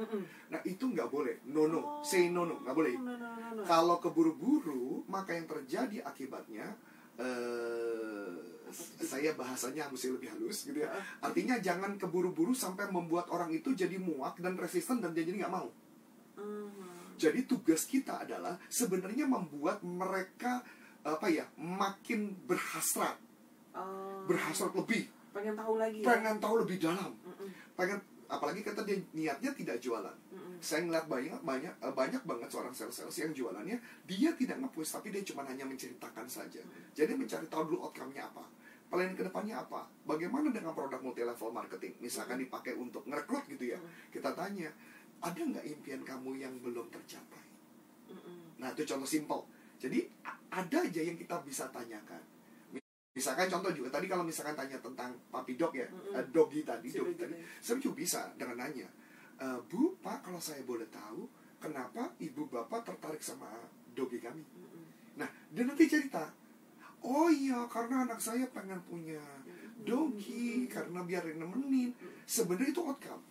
[0.53, 1.41] Nah, itu nggak boleh.
[1.49, 1.81] No, no.
[1.81, 2.05] Oh.
[2.05, 2.61] Say no, no.
[2.61, 2.93] Nggak boleh.
[2.97, 3.61] No, no, no, no.
[3.65, 6.69] Kalau keburu-buru, maka yang terjadi akibatnya
[7.17, 8.58] eh
[8.99, 10.89] saya bahasanya mesti lebih halus gitu ya.
[11.19, 15.67] Artinya jangan keburu-buru sampai membuat orang itu jadi muak dan resisten dan jadi nggak mau.
[16.37, 17.17] Mhm.
[17.19, 20.63] Jadi tugas kita adalah sebenarnya membuat mereka
[21.03, 23.15] apa ya makin berhasrat,
[23.69, 24.25] Oh.
[24.25, 26.05] berhasrat lebih, pengen tahu lagi ya.
[26.09, 27.47] pengen tahu lebih dalam, Mm-mm.
[27.77, 30.15] pengen apalagi kata dia niatnya tidak jualan.
[30.33, 30.57] Mm-mm.
[30.59, 33.77] Saya ngeliat banyak banyak eh, banyak banget seorang sales sales yang jualannya
[34.09, 36.59] dia tidak nge-push tapi dia cuma hanya menceritakan saja.
[36.97, 38.43] Jadi mencari tahu dulu outcome-nya apa.
[38.89, 39.85] Plan ke depannya apa?
[40.03, 41.93] Bagaimana dengan produk multi level marketing?
[42.01, 43.79] Misalkan dipakai untuk ngerekrut gitu ya.
[44.09, 44.73] Kita tanya,
[45.21, 47.43] ada nggak impian kamu yang belum tercapai?
[48.09, 48.57] Mm-mm.
[48.57, 49.45] Nah itu contoh simpel.
[49.77, 50.09] Jadi
[50.49, 52.17] ada aja yang kita bisa tanyakan.
[53.13, 56.17] Misalkan contoh juga tadi kalau misalkan tanya tentang puppy dog ya, Mm-mm.
[56.17, 57.33] eh, doggy tadi, Si doggy doggy tadi.
[57.37, 57.61] tadi.
[57.61, 58.87] Saya juga bisa dengan nanya,
[59.37, 61.29] "Eh, Bu, Pak, kalau saya boleh tahu,
[61.61, 63.49] kenapa ibu bapak tertarik sama
[63.93, 64.41] doggy kami?
[64.41, 64.83] Mm-mm.
[65.19, 66.31] Nah, dia nanti cerita,
[67.03, 69.19] oh iya, karena anak saya pengen punya
[69.83, 71.95] dogi karena biar nemenin.
[72.27, 73.23] Sebenarnya itu outcome.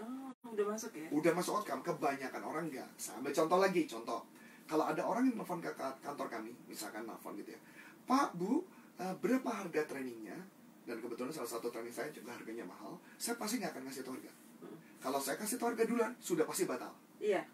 [0.00, 1.08] Oh, udah masuk ya?
[1.12, 4.24] udah masuk outcome kebanyakan orang enggak sampai contoh lagi contoh.
[4.64, 7.60] Kalau ada orang yang telepon ke ka- kantor kami misalkan telepon gitu ya.
[8.08, 8.64] Pak bu
[8.96, 10.38] eh, berapa harga trainingnya?
[10.88, 12.96] Dan kebetulan salah satu training saya juga harganya mahal.
[13.20, 14.32] Saya pasti nggak akan ngasih tahu harga.
[15.00, 16.92] Kalau saya kasih tahu harga duluan sudah pasti batal.
[17.20, 17.44] Iya.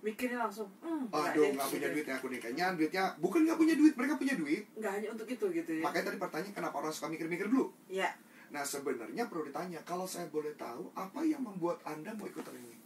[0.00, 1.94] Mikirnya langsung, hmm, aduh nggak punya gitu.
[1.98, 5.26] duitnya aku nih kayaknya duitnya bukan nggak punya duit mereka punya duit Nggak hanya untuk
[5.26, 5.82] itu gitu ya?
[5.82, 8.10] makanya tadi pertanyaan kenapa orang suka mikir-mikir dulu Iya.
[8.48, 12.78] nah sebenarnya perlu ditanya kalau saya boleh tahu apa yang membuat anda mau ikut training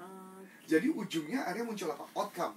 [0.00, 2.08] Oh, Jadi ujungnya akhirnya muncul apa?
[2.14, 2.56] Outcome.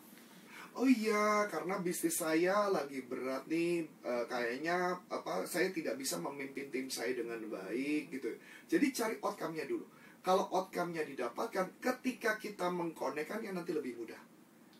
[0.73, 5.43] Oh iya, karena bisnis saya lagi berat nih, eh, kayaknya apa?
[5.43, 8.31] Saya tidak bisa memimpin tim saya dengan baik gitu.
[8.65, 9.83] Jadi cari outcome-nya dulu.
[10.23, 14.19] Kalau outcome-nya didapatkan, ketika kita mengkonekkannya nanti lebih mudah.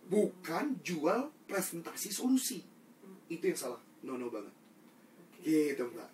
[0.08, 2.64] Bukan jual presentasi solusi.
[3.28, 3.82] Itu yang salah.
[4.04, 4.52] No no banget.
[5.20, 5.44] oke.
[5.44, 6.10] Gitu mbak.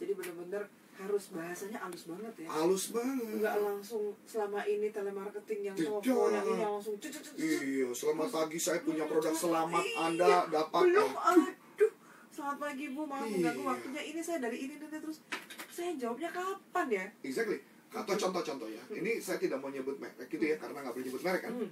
[0.00, 0.64] Jadi benar-benar
[0.96, 2.48] harus bahasanya halus banget ya?
[2.48, 3.36] Halus banget.
[3.40, 6.00] Nggak langsung selama ini telemarketing yang Tidak.
[6.00, 7.36] telepon yang ini yang langsung cut, cut.
[7.36, 11.92] Iya, selamat pagi saya punya produk selamat Iya, Anda dapat belum Aduh.
[12.30, 13.70] selamat pagi bu maaf mengganggu Iya.
[13.72, 15.18] waktunya ini saya dari ini ini terus
[15.72, 17.60] saya jawabnya kapan ya Exactly.
[17.90, 18.82] Atau contoh-contoh ya.
[18.88, 21.52] Ini saya tidak mau nyebut merek gitu ya karena nggak boleh nyebut merek kan.
[21.52, 21.70] Hmm.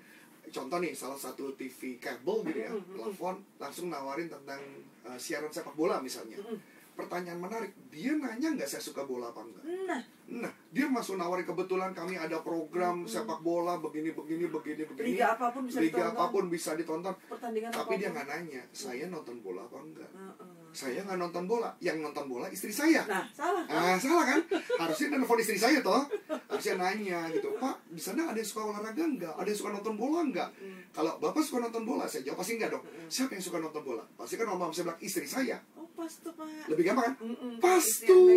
[0.48, 2.96] Contoh nih salah satu TV kabel gitu ya, Hmm, hmm, hmm.
[2.96, 4.60] telepon langsung nawarin tentang
[5.04, 6.40] uh, siaran sepak bola misalnya.
[6.40, 6.56] Hmm.
[6.94, 9.62] Pertanyaan menarik, dia nanya nggak saya suka bola apa enggak?
[9.86, 15.14] nah Nah, dia masuk nawarin kebetulan kami ada program sepak bola begini begini begini begini.
[15.14, 17.14] liga apa pun bisa Liga ditonton apa pun bisa ditonton.
[17.28, 18.12] pertandingan Tapi dia apa pun.
[18.12, 20.10] nggak nanya, saya nonton bola apa enggak?
[20.10, 20.57] Heeh.
[20.70, 23.02] Saya nggak nonton bola, yang nonton bola istri saya.
[23.04, 24.40] nah salah Ah, salah kan?
[24.78, 26.04] Harusnya telepon istri saya toh.
[26.46, 29.32] Harusnya nanya gitu, Pak, di sana ada yang suka olahraga enggak?
[29.32, 30.50] Ada yang suka nonton bola enggak?
[30.54, 30.80] Hmm.
[30.90, 32.84] Kalau Bapak suka nonton bola, saya jawab pasti enggak dong.
[33.06, 34.04] Siapa yang suka nonton bola?
[34.14, 35.56] Pasti kan mama saya bilang istri saya.
[35.74, 37.14] oh pas tuh pak Lebih gampang kan?
[37.20, 37.52] Mm-mm.
[37.58, 38.28] Pas Istri tuh.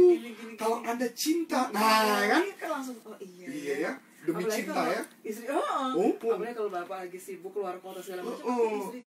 [0.58, 0.78] Kalau.
[0.82, 2.42] Anda cinta, nah kan?
[2.42, 3.92] Iya, kan langsung oh iya Iya ya,
[4.22, 5.04] demi Apalagi cinta kalau ya.
[5.22, 5.90] istri oh, oh.
[5.94, 6.32] Oh, oh.
[6.34, 8.78] apalagi kalau bapak lagi sibuk keluar kota segala macam Oh, oh.
[8.90, 9.00] istri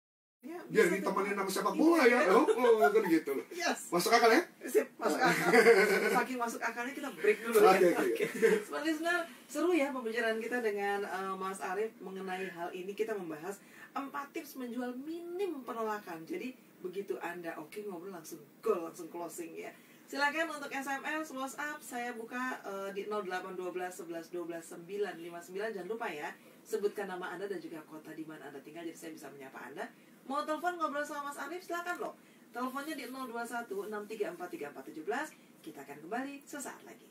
[0.42, 1.54] ya, Biar ditemenin sama Pak.
[1.54, 2.18] sepak bola ya.
[2.18, 2.34] Iya.
[2.34, 3.46] Oh, oh kan gitu loh.
[3.54, 4.42] yes Masuk akal ya?
[4.66, 5.50] Sip, masuk akal.
[6.18, 7.96] Saking masuk akalnya kita break dulu Oke, ya.
[7.98, 8.24] oke.
[8.66, 12.92] Sobat listener, seru ya pembicaraan kita dengan eh, Mas Arief mengenai hal ini.
[12.92, 13.62] Kita membahas
[13.94, 16.26] empat tips menjual minim penolakan.
[16.26, 16.52] Jadi
[16.82, 19.70] begitu Anda oke ngobrol langsung goal, langsung closing ya.
[20.10, 25.72] Silakan untuk SMS, WhatsApp saya buka eh, di 0812 11 12 959.
[25.72, 26.28] Jangan lupa ya,
[26.60, 29.86] sebutkan nama Anda dan juga kota di mana Anda tinggal jadi saya bisa menyapa Anda.
[30.30, 32.14] Mau telepon ngobrol sama Mas Arief silakan loh.
[32.52, 35.64] Teleponnya di 021 6343417.
[35.64, 37.08] Kita akan kembali sesaat lagi.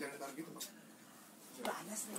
[0.00, 0.66] Jangan taruh gitu, Pak.
[1.62, 2.18] Panas nih,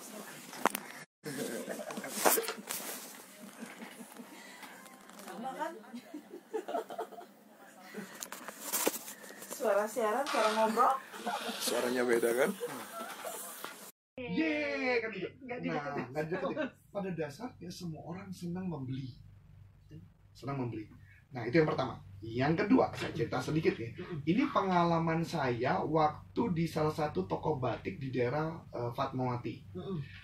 [5.27, 5.71] Sama kan?
[9.51, 10.95] Suara siaran, suara ngobrol.
[11.59, 12.51] Suaranya beda kan?
[14.15, 15.27] Yeay, kan gitu.
[15.43, 16.55] Nah, dideketin.
[16.87, 19.11] Pada dasarnya semua orang senang membeli.
[20.31, 20.87] Senang membeli.
[21.35, 21.99] Nah, itu yang pertama.
[22.23, 23.91] Yang kedua, saya cerita sedikit ya.
[24.23, 29.59] Ini pengalaman saya waktu di salah satu toko batik di daerah eh, Fatmawati.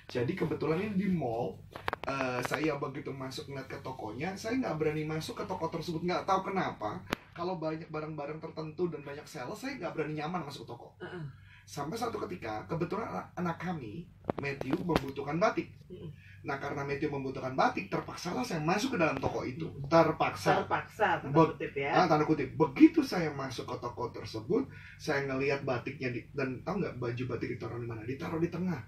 [0.07, 1.59] Jadi kebetulan ini di mall,
[2.07, 5.99] eh, saya begitu masuk ngeliat ke tokonya, saya nggak berani masuk ke toko tersebut.
[6.07, 6.95] Nggak tahu kenapa.
[7.35, 10.95] Kalau banyak barang-barang tertentu dan banyak sales, saya nggak berani nyaman masuk toko.
[11.03, 11.50] Heeh.
[11.71, 14.03] Sampai satu ketika, kebetulan anak, anak kami,
[14.43, 15.71] Matthew, membutuhkan batik.
[16.43, 19.71] Nah, karena Matthew membutuhkan batik, terpaksalah saya masuk ke dalam toko itu.
[19.87, 20.67] Terpaksa.
[20.67, 21.95] Terpaksa, tanda kutip ya.
[21.95, 22.59] Ah, tanda kutip.
[22.59, 24.67] Begitu saya masuk ke toko tersebut,
[24.99, 28.03] saya ngelihat batiknya di, dan tahu nggak baju batik ditaruh di mana?
[28.03, 28.81] Ditaruh di tengah.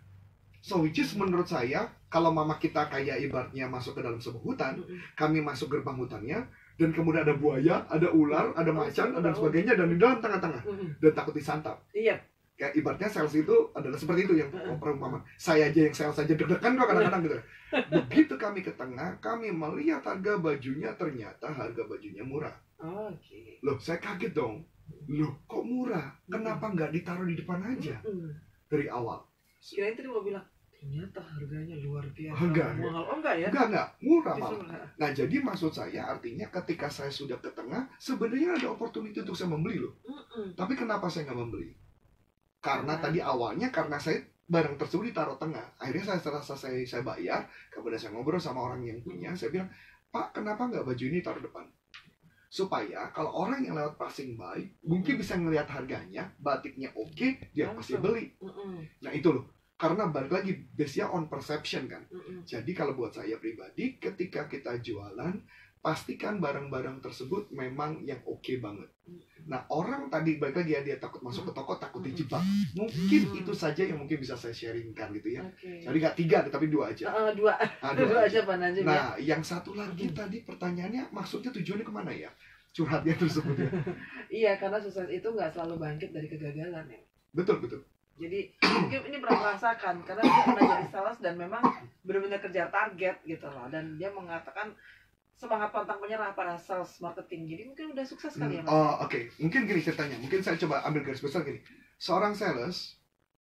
[0.59, 4.83] So which is menurut saya, kalau mama kita kayak ibaratnya masuk ke dalam sebuah hutan,
[5.15, 6.39] kami masuk gerbang hutannya,
[6.75, 10.63] dan kemudian ada buaya, ada ular, ada macan, dan sebagainya, dan di dalam tengah-tengah,
[10.99, 11.79] dan takut disantap.
[11.95, 12.19] Iya,
[12.53, 15.25] Kayak ibaratnya sales itu adalah seperti itu yang perumpamaan.
[15.41, 17.37] Saya aja yang sales aja deg-degan kok kadang-kadang gitu.
[17.89, 22.53] Begitu kami ke tengah, kami melihat harga bajunya, ternyata harga bajunya murah.
[22.77, 23.39] oke.
[23.65, 24.61] Loh, saya kaget dong.
[25.09, 26.13] Loh, kok murah?
[26.29, 27.97] Kenapa nggak ditaruh di depan aja
[28.69, 29.25] dari awal?
[29.63, 30.43] Kirain tadi mau bilang,
[30.75, 33.03] ternyata harganya luar biasa Oh, enggak, mahal.
[33.07, 33.47] Oh enggak ya?
[33.49, 33.87] Enggak, enggak.
[34.03, 34.59] Murah malah.
[34.99, 39.49] Nah, jadi maksud saya artinya ketika saya sudah ke tengah, sebenarnya ada opportunity untuk saya
[39.49, 39.95] membeli loh.
[40.53, 41.71] Tapi kenapa saya nggak membeli?
[42.63, 45.75] Karena Karena- tadi awalnya karena saya barang tersebut ditaruh tengah.
[45.75, 49.67] Akhirnya saya setelah selesai saya bayar, kemudian saya ngobrol sama orang yang punya, saya bilang,
[50.07, 51.67] Pak, kenapa nggak baju ini taruh depan?
[52.47, 57.97] Supaya kalau orang yang lewat passing by, mungkin bisa ngelihat harganya, batiknya oke, dia pasti
[57.99, 58.31] beli.
[59.03, 59.49] Nah itu loh.
[59.73, 62.05] Karena balik lagi, base on perception kan.
[62.45, 65.33] Jadi kalau buat saya pribadi, ketika kita jualan,
[65.83, 68.87] pastikan barang-barang tersebut memang yang oke banget.
[69.43, 72.39] Nah, orang tadi balik lagi ya dia takut masuk ke toko, takut dijebak.
[72.71, 75.43] Mungkin itu saja yang mungkin bisa saya sharingkan gitu ya.
[75.43, 75.83] Oke.
[75.83, 77.11] Jadi nggak tiga, tapi dua aja.
[77.11, 77.51] Eh, dua,
[77.83, 78.95] Ah, dua dua aja Pak Najib ya.
[78.95, 82.31] Nah, yang satu lagi tadi pertanyaannya maksudnya tujuannya ke mana ya?
[82.71, 83.69] Curhatnya tersebut ya.
[84.39, 87.01] Iya, karena sukses itu nggak selalu bangkit dari kegagalan ya.
[87.35, 87.83] Betul, betul.
[88.15, 91.63] Jadi mungkin ini pernah merasakan karena dia pernah jadi sales dan memang
[92.05, 94.71] benar-benar kerja target gitu loh dan dia mengatakan
[95.33, 97.49] semangat pantang menyerah pada sales marketing.
[97.49, 98.73] Jadi mungkin udah sukses kali ya Hmm, Mas.
[98.73, 99.19] Oh, oke.
[99.41, 100.17] Mungkin gini ceritanya.
[100.21, 101.59] Mungkin saya coba ambil garis besar gini.
[101.97, 102.97] Seorang sales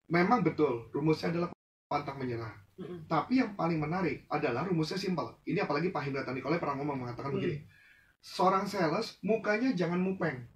[0.08, 1.48] memang betul rumusnya adalah
[1.86, 2.52] pantang menyerah.
[2.80, 3.04] Mm-mm.
[3.04, 5.36] Tapi yang paling menarik adalah rumusnya simpel.
[5.44, 7.38] Ini apalagi Pak Hendra Nikolai pernah ngomong mengatakan Hmm.
[7.38, 7.58] begini.
[8.22, 10.46] Seorang sales mukanya jangan mupeng.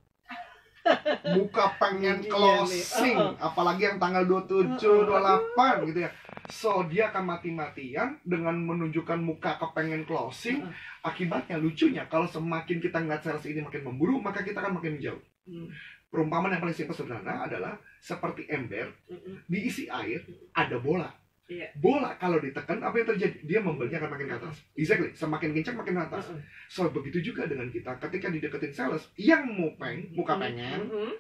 [1.37, 3.37] Muka pengen Iya closing, Uh-uh.
[3.43, 6.11] apalagi yang tanggal 27, 28 gitu ya.
[6.47, 10.63] So dia akan mati-matian dengan menunjukkan muka kepengen closing.
[10.63, 11.11] Uh-uh.
[11.11, 15.23] Akibatnya lucunya kalau semakin kita ngeliat sales ini makin memburu, maka kita akan makin jauh.
[15.47, 15.71] Mm,
[16.07, 18.95] Perumpamaan yang paling simpel sederhana adalah seperti ember
[19.51, 20.23] diisi air,
[20.55, 21.11] ada bola.
[21.47, 21.71] Iya.
[21.79, 23.39] Bola kalau ditekan apa yang terjadi?
[23.41, 24.57] Dia membelnya akan makin ke atas.
[24.75, 26.25] Exactly, semakin kencang makin ke atas.
[26.29, 26.43] Uh-uh.
[26.67, 27.95] So begitu juga dengan kita.
[27.99, 31.15] Ketika dideketin sales yang mupeng, muka pengen, Mm-mm.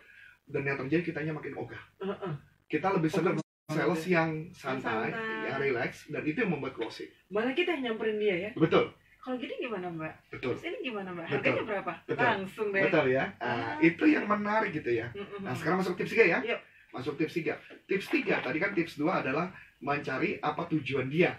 [0.50, 1.78] dan yang terjadi kitanya makin ogah.
[2.02, 2.34] Uh-uh.
[2.66, 5.14] Kita lebih senang sales yang Santai.
[5.14, 7.06] santai, yang relax, dan itu yang membuat closing.
[7.30, 8.50] Malah kita yang nyamperin dia ya.
[8.54, 10.38] Betul, Kalau gini gimana Mbak?
[10.38, 11.26] betul, Terus ini gimana Mbak?
[11.26, 11.34] Betul.
[11.38, 11.92] Harganya berapa?
[12.06, 12.26] Betul.
[12.26, 12.82] Langsung deh.
[12.86, 13.24] betul ya.
[13.38, 15.06] Ah, itu yang menarik gitu ya.
[15.10, 15.42] Mm-mm.
[15.42, 16.38] Nah, sekarang masuk tips 3 ya.
[16.42, 16.60] Yuk.
[16.96, 17.84] Masuk tips 3.
[17.84, 19.52] Tips 3, tadi kan tips 2 adalah
[19.84, 21.36] mencari apa tujuan dia.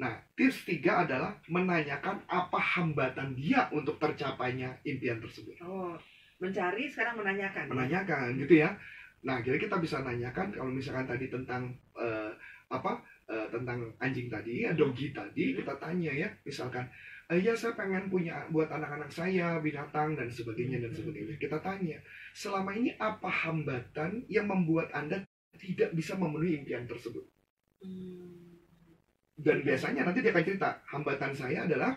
[0.00, 5.60] Nah, tips 3 adalah menanyakan apa hambatan dia untuk tercapainya impian tersebut.
[5.60, 5.92] Oh,
[6.40, 7.68] mencari sekarang menanyakan.
[7.68, 8.72] Menanyakan gitu ya.
[9.28, 11.68] Nah, jadi kita bisa nanyakan kalau misalkan tadi tentang
[12.00, 12.32] eh,
[12.72, 13.04] apa?
[13.28, 16.84] eh, tentang anjing tadi, ya, doggy tadi, kita tanya ya, misalkan
[17.38, 21.34] ya saya pengen punya buat anak-anak saya binatang dan sebagainya dan sebagainya.
[21.38, 21.98] Kita tanya,
[22.34, 25.22] selama ini apa hambatan yang membuat Anda
[25.56, 27.24] tidak bisa memenuhi impian tersebut?
[27.80, 28.58] Hmm.
[29.34, 31.94] Dan biasanya nanti dia akan cerita, hambatan saya adalah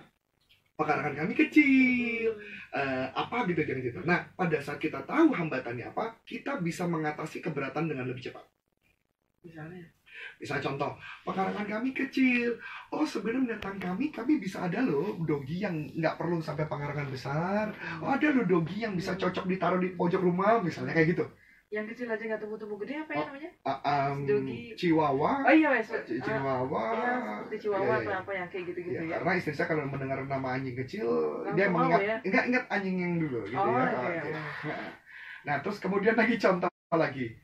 [0.78, 2.38] pekarangan kami kecil,
[2.70, 4.02] eh, apa gitu jangan cerita.
[4.06, 8.46] Nah, pada saat kita tahu hambatannya apa, kita bisa mengatasi keberatan dengan lebih cepat.
[9.42, 9.97] Misalnya.
[10.38, 10.92] Misalnya contoh,
[11.24, 12.54] pekarangan kami kecil.
[12.90, 17.74] Oh, sebenarnya binatang kami, kami bisa ada loh doggy yang nggak perlu sampai pekarangan besar.
[18.00, 21.26] Oh, ada loh doggy yang bisa cocok ditaruh di pojok rumah, misalnya kayak gitu.
[21.68, 23.26] Yang kecil aja nggak tumbuh-tumbuh gede apa ya Oh.
[23.28, 23.52] namanya?
[23.68, 24.72] Ah, um, Doggy.
[24.80, 25.92] Chihuahua, Oh iya wes.
[25.92, 27.12] Ah, Chihuahua, Iya,
[27.44, 28.18] seperti Chihuahua Iya, atau iya.
[28.24, 29.12] apa yang kayak gitu-gitu Ya, ya.
[29.20, 31.08] karena istri saya kalau mendengar nama anjing kecil,
[31.44, 32.18] Langsung dia mengingat, ya?
[32.24, 33.84] ingat ingat anjing yang dulu gitu Oh, ya.
[33.84, 34.30] iya, Oke.
[34.32, 34.40] iya.
[34.64, 34.90] Nah,
[35.44, 37.36] Nah, terus kemudian lagi contoh lagi.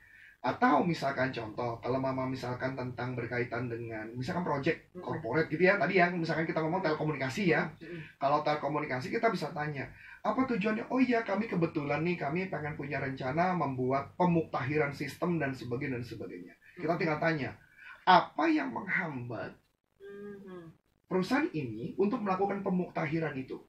[0.43, 5.79] Atau misalkan contoh, kalau mama misalkan tentang berkaitan dengan misalkan project corporate gitu ya.
[5.79, 7.71] Tadi ya, misalkan kita ngomong telekomunikasi ya.
[8.19, 9.87] Kalau telekomunikasi kita bisa tanya,
[10.19, 10.91] apa tujuannya?
[10.91, 16.03] Oh iya, kami kebetulan nih kami pengen punya rencana membuat pemuktahiran sistem dan sebagainya dan
[16.03, 16.53] sebagainya.
[16.75, 17.55] Kita tinggal tanya,
[18.03, 19.55] apa yang menghambat
[20.03, 20.75] Mhm.
[21.07, 23.63] perusahaan ini untuk melakukan pemuktahiran itu.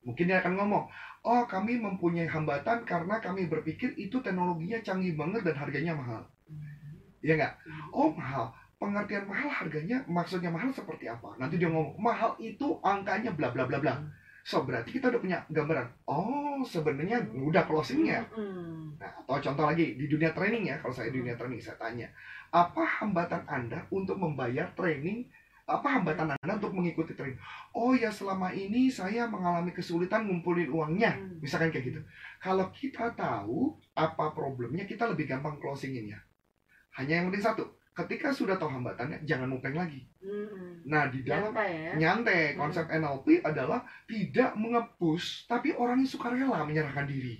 [0.00, 0.84] Mungkin dia akan ngomong,
[1.28, 6.22] oh kami mempunyai hambatan karena kami berpikir itu teknologinya canggih banget dan harganya mahal.
[7.20, 7.54] Iya nggak?
[7.92, 8.52] Oh mahal.
[8.80, 11.36] Pengertian mahal harganya maksudnya mahal seperti apa?
[11.36, 14.00] Nanti dia ngomong, mahal itu angkanya bla bla bla bla.
[14.40, 16.08] So berarti kita udah punya gambaran.
[16.08, 18.24] Oh sebenarnya udah closingnya.
[18.96, 22.08] Nah, atau contoh lagi di dunia training ya, kalau saya di dunia training saya tanya,
[22.52, 25.28] apa hambatan Anda untuk membayar training?
[25.70, 27.38] Apa hambatan Anda untuk mengikuti training?
[27.70, 31.38] Oh ya selama ini saya mengalami kesulitan ngumpulin uangnya, Hmm.
[31.38, 32.00] misalkan kayak gitu.
[32.42, 36.18] Kalau kita tahu apa problemnya, kita lebih gampang closinginnya.
[36.98, 37.62] Hanya yang penting satu,
[37.94, 40.02] ketika sudah tahu hambatannya, jangan mupeng lagi.
[40.18, 40.90] Mhm.
[40.90, 41.92] Nah di dalam Nyantai ya.
[41.94, 47.38] nyantai konsep NLP adalah tidak mengepus, tapi orangnya suka rela menyerahkan diri.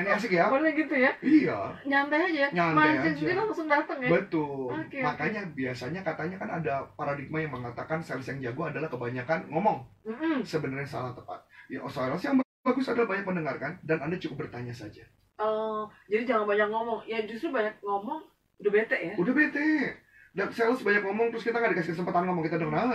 [0.00, 0.46] Ini asik ya?
[0.48, 1.12] Boleh gitu ya.
[1.20, 1.58] Iya.
[1.84, 2.46] Nyantai aja.
[2.50, 3.18] Nyantai Mancing aja.
[3.20, 4.10] sendiri langsung datang ya.
[4.10, 4.68] Betul.
[4.72, 4.98] Oke.
[5.04, 9.84] Makanya biasanya katanya kan ada paradigma yang mengatakan sales yang jago adalah kebanyakan ngomong.
[10.08, 10.42] Mhm.
[10.42, 11.40] Sebenarnya salah tepat.
[11.68, 15.04] Ya, sales yang bagus adalah banyak mendengarkan dan Anda cukup bertanya saja.
[15.40, 17.00] Oh, jadi jangan banyak ngomong.
[17.08, 18.20] Ya justru banyak ngomong
[18.60, 19.14] udah bete ya.
[19.16, 19.96] Udah bete.
[20.30, 22.86] Dan sales banyak ngomong terus kita nggak dikasih kesempatan ngomong kita dengar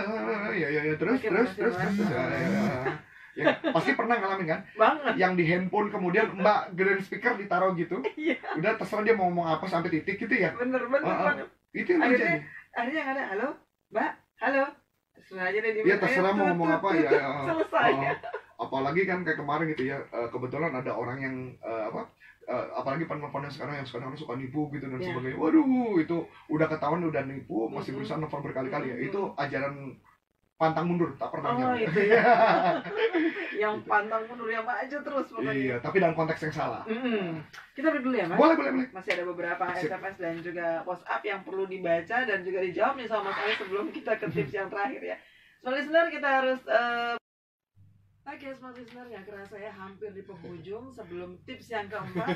[0.56, 1.98] ya ya ya terus Oke, terus terus terus.
[3.36, 5.12] Ya, pasti pernah ngalamin kan Banget.
[5.14, 8.40] yang di handphone kemudian mbak gedein speaker ditaruh gitu Iya.
[8.56, 11.36] udah terserah dia mau ngomong apa sampai titik gitu ya Bener bener ah.
[11.36, 11.46] banget.
[11.70, 12.40] itu yang Akhirnya- terjadi
[12.72, 13.48] Akhirnya yang ada, halo,
[13.88, 14.64] Mbak, halo.
[15.14, 15.82] Terserah aja deh dia.
[15.82, 17.08] Iya terserah mau ngomong apa ya.
[17.10, 17.24] ya.
[17.46, 17.92] Selesai.
[18.54, 22.08] Apalagi kan kayak kemarin gitu ya, eh, kebetulan ada orang yang eh, apa?
[22.46, 25.08] eh, apalagi penelpon yang sekarang yang sekarang suka nipu gitu dan Iya.
[25.10, 25.36] sebagainya.
[25.36, 25.66] Waduh,
[25.98, 28.96] itu udah ketahuan udah nipu, masih berusaha nelfon berkali-kali ya.
[28.98, 29.06] Mhm.
[29.06, 29.74] Itu ajaran
[30.56, 31.76] pantang mundur tak pernah Oh, nyerah.
[31.78, 32.24] itu ya.
[33.62, 35.52] yang pantang mundur yang maju terus pokoknya.
[35.52, 37.44] iya tapi dalam konteks yang salah Mm-mm.
[37.70, 38.36] Kita break dulu ya, Mas.
[38.36, 39.86] boleh boleh boleh Masih ada beberapa Sip.
[39.86, 43.86] SMS dan juga WhatsApp yang perlu dibaca dan juga dijawab nih sama Mas Ali sebelum
[43.90, 45.16] kita ke tips yang terakhir ya.
[45.58, 47.14] Smart listener kita harus eh,
[48.26, 52.32] Oke, smart listener nggak kerasa ya hampir di penghujung sebelum tips yang keempat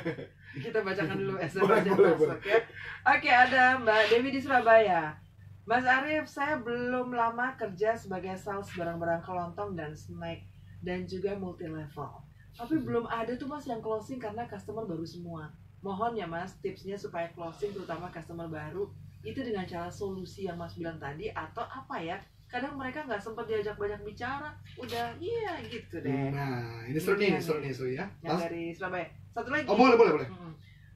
[0.55, 2.59] kita bacakan dulu SMS Boleh, yang boleh, masuk ya.
[3.07, 5.17] Oke, ada Mbak Dewi di Surabaya.
[5.61, 10.41] Mas Arief, saya belum lama kerja sebagai sales barang-barang kelontong dan snack
[10.81, 12.09] dan juga multi level.
[12.51, 15.53] Tapi belum ada tuh mas yang closing karena customer baru semua.
[15.79, 18.89] Mohon ya mas tipsnya supaya closing terutama customer baru
[19.21, 22.17] itu dengan cara solusi yang mas bilang tadi atau apa ya?
[22.51, 26.35] Kadang mereka nggak sempat diajak banyak bicara, udah iya gitu deh.
[26.35, 27.71] nah ini seru nih Iya, seru nih.
[27.71, 28.41] seru ya Yang Mas?
[28.43, 29.07] dari Surabaya.
[29.31, 29.65] Satu lagi.
[29.71, 30.27] oh boleh boleh boleh.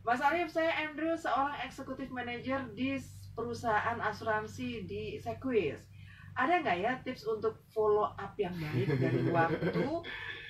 [0.03, 2.99] Mas Arief, saya Andrew, seorang eksekutif manager di
[3.35, 5.77] perusahaan asuransi di Sequis.
[6.33, 9.83] Ada nggak ya tips untuk follow up yang baik dari waktu,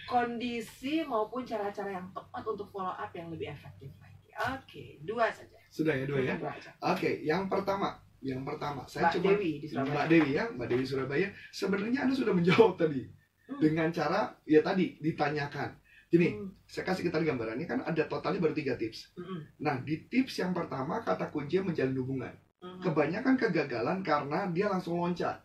[0.06, 4.30] kondisi maupun cara-cara yang tepat untuk follow up yang lebih efektif lagi?
[4.36, 5.58] Oke, dua saja.
[5.70, 6.56] sudah ya dua ya Dua
[6.88, 9.92] oke yang pertama yang pertama saya Mbak cuma Dewi di Surabaya.
[9.92, 13.04] Mbak Dewi ya Mbak Dewi Surabaya sebenarnya anda sudah menjawab tadi
[13.46, 13.62] Hmm.
[13.62, 15.70] dengan cara ya tadi ditanyakan
[16.10, 20.02] gini Hmm, saya kasih kita gambarannya kan ada totalnya baru tiga tips mm-mm, nah di
[20.10, 22.34] tips yang pertama kata kunci menjalin hubungan
[22.66, 22.82] mm-mm.
[22.82, 25.38] kebanyakan kegagalan karena dia langsung loncat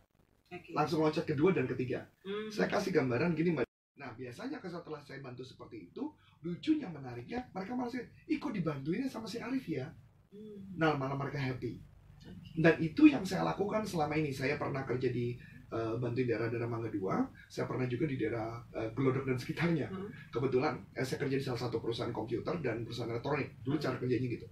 [0.48, 0.72] Oke.
[0.72, 3.64] langsung loncat kedua dan ketiga Hmm, saya kasih gambaran gini mbak
[3.96, 6.08] nah biasanya setelah saya bantu seperti itu
[6.40, 7.92] lucunya menariknya mereka malah
[8.26, 9.84] ikut dibantuin sama si Arif ya
[10.32, 11.76] hmm, nah malah mereka happy
[12.16, 12.30] oke.
[12.60, 15.36] dan itu yang saya lakukan selama ini saya pernah kerja di
[15.70, 20.08] eh, bantuin daerah-daerah Mangga Dua saya pernah juga di daerah eh, Glodok dan sekitarnya Hmm.
[20.32, 23.84] kebetulan eh, saya kerja di salah satu perusahaan komputer dan perusahaan elektronik dulu Hmm.
[23.84, 24.46] cara kerjanya gitu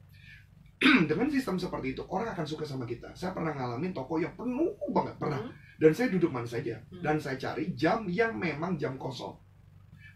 [1.10, 3.10] dengan sistem seperti itu orang akan suka sama kita.
[3.14, 5.42] Saya pernah ngalamin toko yang penuh banget pernah.
[5.42, 6.78] Hmm, dan saya duduk mana saja.
[6.90, 7.02] Hmm.
[7.02, 9.34] dan saya cari jam yang memang jam kosong.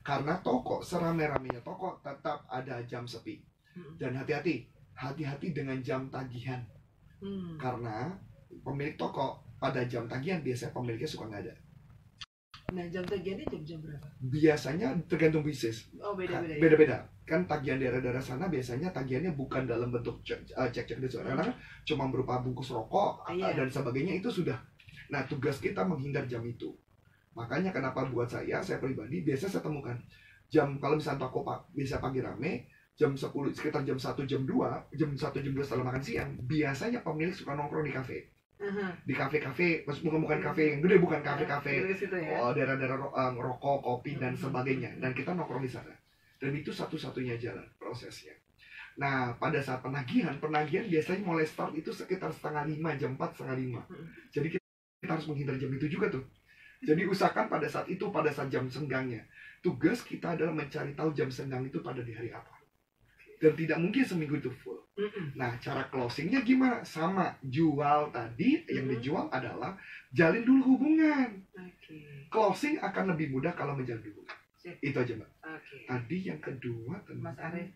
[0.02, 3.42] Karena toko serame-ramenya toko tetap ada jam sepi.
[3.74, 6.62] Hmm, dan hati-hati hati-hati dengan jam tagihan.
[7.22, 7.54] Hmm.
[7.54, 8.10] karena
[8.66, 11.54] pemilik toko pada jam tagihan biasanya pemiliknya suka nggak ada
[12.70, 14.06] Nah jam tagihannya jam-jam berapa?
[14.22, 15.90] biasanya tergantung bisnis.
[15.98, 16.60] Oh beda-beda ya?
[16.62, 16.96] beda-beda.
[17.26, 21.54] Kan tagihan daerah-daerah sana biasanya tagihannya bukan dalam bentuk cek eh, cek-cek dan sebagainya karena
[21.82, 23.58] cuma berupa bungkus rokok eh, Iya.
[23.58, 24.22] dan sebagainya.
[24.22, 24.56] Itu sudah.
[25.10, 26.70] Nah tugas kita menghindar jam itu.
[27.34, 29.96] Makanya kenapa buat saya saya pribadi biasa saya temukan
[30.48, 34.52] jam kalau misalnya toko pak biasa pagi rame jam 10 sekitar jam 1 jam 2
[34.92, 38.28] jam 1 jam 2 setelah makan siang biasanya pemilik suka nongkrong di kafe
[38.62, 38.94] Aha.
[39.02, 41.82] di kafe-kafe bukan bukan kafe yang gede bukan kafe-kafe.
[41.90, 42.38] ke situ ya?
[42.38, 44.94] oh daerah-daerah ro- eh, ngerokok kopi dan sebagainya.
[45.02, 45.90] Dan kita nongkrong di sana.
[46.38, 48.38] Dan itu satu-satunya jalan prosesnya.
[49.02, 53.56] Nah pada saat penagihan penagihan biasanya mulai start itu sekitar setengah lima jam empat setengah
[53.58, 53.82] lima.
[54.30, 54.66] Jadi kita,
[55.02, 56.22] kita harus menghindar jam itu juga tuh.
[56.82, 59.22] Jadi usahakan pada saat itu pada saat jam senggangnya
[59.62, 62.50] tugas kita adalah mencari tahu jam senggang itu pada di hari apa
[63.42, 65.32] dan tidak mungkin seminggu itu full Mm-mm.
[65.34, 66.84] Nah, cara closingnya gimana?
[66.84, 68.92] Sama, jual tadi yang Mhm.
[69.00, 69.72] dijual adalah
[70.12, 71.32] jalin dulu hubungan.
[71.56, 72.28] Oke.
[72.28, 74.36] Closing akan lebih mudah kalau menjalin hubungan.
[74.60, 74.76] Sip.
[74.84, 75.30] Itu aja, Mbak.
[75.48, 75.76] Oke.
[75.88, 77.72] Tadi yang kedua tentang Mas Arief,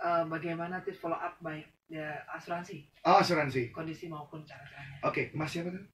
[0.00, 3.68] eh, bagaimana tips follow up baik ya, asuransi, Oh, asuransi.
[3.68, 5.04] kondisi maupun cara-caranya?
[5.04, 5.84] Oke, Mas siapa tuh?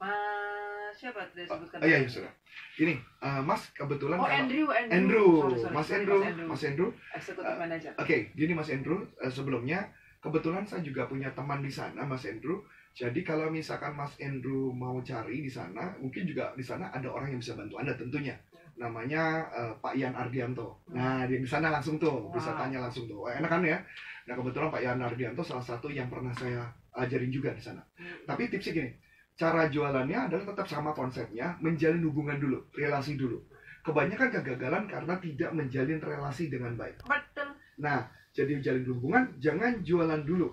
[0.00, 1.78] Mas siapa tidak disebutkan?
[1.78, 2.32] Oh iya, iya, sudah.
[2.80, 4.96] Ini, eh, Mas kebetulan Oh kalau Andrew, Andrew.
[4.96, 6.88] Andrew, Sorry, sorry, Mas sorry, Andrew, Mas Andrew, Mas Andrew.
[7.12, 7.92] eksekutif manager.
[8.00, 9.78] Oke, gini Mas Andrew, eh, sebelumnya
[10.18, 12.64] kebetulan saya juga punya teman di sana, Mas Andrew.
[12.90, 17.30] Jadi kalau misalkan Mas Andrew mau cari di sana, mungkin juga di sana ada orang
[17.30, 18.34] yang bisa bantu Anda tentunya.
[18.74, 20.80] Namanya eh, Pak Ian Ardianto.
[20.90, 22.60] Nah, dia di sana langsung tuh, bisa Wow.
[22.64, 23.28] tanya langsung tuh.
[23.28, 23.76] Wah, enak kan ya?
[24.24, 26.64] Nah, kebetulan Pak Ian Ardianto salah satu yang pernah saya
[26.96, 27.84] ajarin juga di sana.
[27.94, 28.24] Hmm.
[28.26, 28.90] Tapi tipsnya gini,
[29.34, 33.40] cara jualannya adalah tetap sama konsepnya, menjalin hubungan dulu, relasi dulu.
[33.80, 37.00] Kebanyakan kegagalan karena tidak menjalin relasi dengan baik.
[37.00, 37.48] Betul.
[37.80, 40.52] Nah, jadi jalin hubungan, jangan jualan dulu.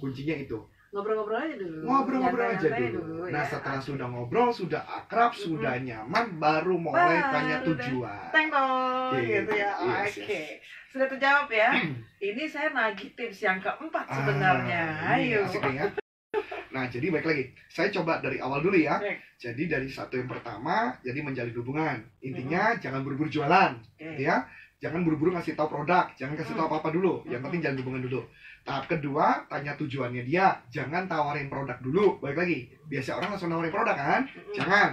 [0.00, 0.56] Kuncinya itu.
[0.94, 1.76] Ngobrol-ngobrol aja dulu.
[1.84, 3.14] Ngobrol-ngobrol aja Nyantai-nyantai dulu.
[3.26, 3.32] ya.
[3.34, 8.30] Nah, setelah sudah ngobrol, sudah akrab, sudah nyaman, baru mulai Baru tanya tujuan.
[8.30, 9.26] Tengok Gitu.
[9.26, 9.70] gitu ya.
[9.74, 10.22] Yes, Oke.
[10.24, 10.48] yes.
[10.88, 11.70] Sudah terjawab ya.
[12.32, 14.82] Ini saya nagih tips yang keempat sebenarnya.
[15.02, 15.42] Ah, Ayo.
[15.44, 15.90] asik ya.
[16.74, 17.44] Nah, jadi baik lagi.
[17.70, 18.98] Saya coba dari awal dulu ya.
[18.98, 19.22] Baik.
[19.38, 22.02] Jadi dari satu yang pertama, jadi menjalin hubungan.
[22.18, 22.82] Intinya Mm-hmm.
[22.82, 24.18] jangan buru-buru jualan, Oke.
[24.18, 24.42] ya.
[24.82, 26.72] Jangan buru-buru ngasih tahu produk, jangan kasih tahu Hmm.
[26.76, 27.22] apa-apa dulu.
[27.24, 27.46] Yang Hmm.
[27.48, 28.20] penting jalin hubungan dulu.
[28.64, 30.60] Tahap kedua, tanya tujuannya dia.
[30.68, 32.18] Jangan tawarin produk dulu.
[32.18, 32.58] Baik lagi.
[32.90, 34.20] Biasa orang langsung nawarin produk kan?
[34.26, 34.52] Mm-mm.
[34.52, 34.88] Jangan.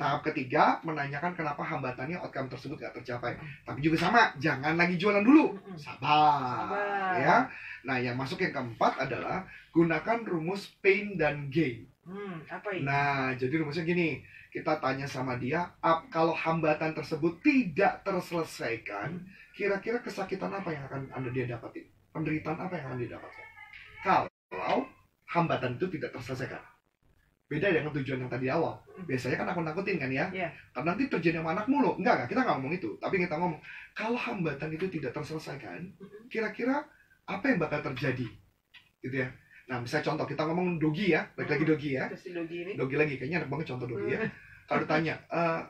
[0.00, 3.36] Tahap ketiga, menanyakan kenapa hambatannya outcome tersebut gak tercapai.
[3.68, 5.52] Tapi juga sama, jangan lagi jualan dulu.
[5.76, 6.72] Sabar.
[6.72, 7.12] Sabar.
[7.20, 7.36] Ya.
[7.84, 9.44] Nah, yang masuk yang keempat adalah
[9.76, 11.84] gunakan rumus pain dan gain.
[12.08, 12.88] Hmm, apa ini?
[12.88, 19.20] Nah, jadi rumusnya gini, kita tanya sama dia, ap, kalau hambatan tersebut tidak terselesaikan,
[19.52, 21.84] kira-kira kesakitan apa yang akan anda dia dapatin?
[22.16, 23.46] Penderitaan apa yang akan dia dapatkan?
[24.00, 24.88] Kalau
[25.28, 26.64] hambatan itu tidak terselesaikan.
[27.50, 28.78] Beda dengan tujuan yang tadi awal.
[29.10, 30.30] Biasanya kan aku nakutin kan ya.
[30.30, 30.54] Iya.
[30.70, 31.98] Karena nanti terjadi sama anak mulu.
[31.98, 32.90] Enggak, enggak, kita nggak ngomong itu.
[33.02, 33.58] Tapi kita ngomong,
[33.90, 35.82] kalau hambatan itu tidak terselesaikan,
[36.30, 36.86] kira-kira
[37.26, 38.26] apa yang bakal terjadi?
[39.02, 39.26] Gitu ya.
[39.66, 41.26] Nah, misalnya contoh, kita ngomong dogi ya.
[41.34, 42.72] Balik lagi dogi ya Dogi ini.
[42.78, 44.18] dogi lagi kayaknya enak banget contoh dogi ya
[44.66, 45.60] kalau ditanya "Eh,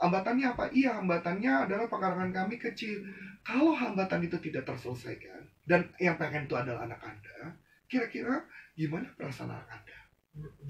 [0.00, 3.00] hambatannya apa iya hambatannya adalah pekarangan kami kecil
[3.44, 7.52] kalau hambatan itu tidak terselesaikan dan yang pengen itu adalah anak anda
[7.84, 8.44] kira-kira
[8.76, 9.96] gimana perasaan anak anda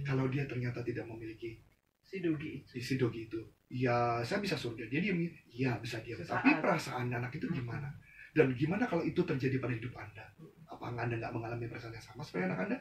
[0.02, 1.60] kalau dia ternyata tidak memiliki
[2.00, 2.74] Si Dogi itu.
[2.82, 3.38] si dogi itu
[3.70, 5.14] ya saya bisa suruh dia dia diam
[5.46, 6.42] iya bisa diam Sesaat.
[6.42, 7.86] tapi perasaan anak itu gimana
[8.34, 10.26] dan gimana kalau itu terjadi pada hidup anda
[10.66, 12.78] apa anda nggak mengalami perasaan yang sama seperti anak anda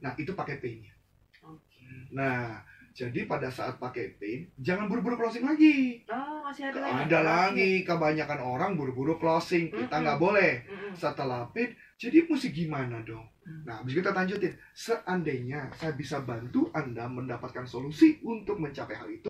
[0.00, 0.96] nah itu pakai pain-nya
[1.40, 2.12] Oke.
[2.12, 2.60] Nah,
[2.92, 6.04] jadi pada saat pakai pin, jangan buru-buru closing lagi.
[6.04, 6.92] Oh, masih ada lagi.
[7.08, 9.72] Ada lagi, kebanyakan orang buru-buru closing.
[9.72, 10.68] Kita nggak boleh.
[10.68, 10.92] Mm-mm.
[10.92, 13.28] Setelah pin, jadi mesti gimana dong?
[13.68, 14.56] Nah, habis kita lanjutin.
[14.72, 19.28] Seandainya saya bisa bantu Anda mendapatkan solusi untuk mencapai hal itu,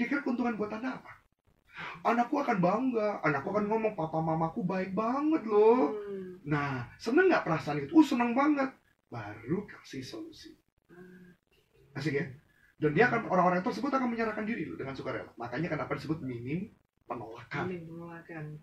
[0.00, 1.12] kira-kira keuntungan buat Anda apa?
[2.08, 5.92] Anakku akan bangga, anakku akan ngomong, papa mamaku baik banget loh.
[5.92, 6.40] Hmm.
[6.48, 7.92] Nah, seneng nggak perasaan itu?
[7.92, 8.72] Oh, seneng banget.
[9.12, 10.56] Baru kasih solusi.
[11.92, 12.24] Asik ya?
[12.80, 15.36] Dan dia akan orang-orang tersebut akan menyerahkan diri loh dengan sukarela.
[15.36, 16.72] Makanya kenapa disebut minim
[17.04, 17.68] penolakan.
[17.68, 18.56] Saling menolakan.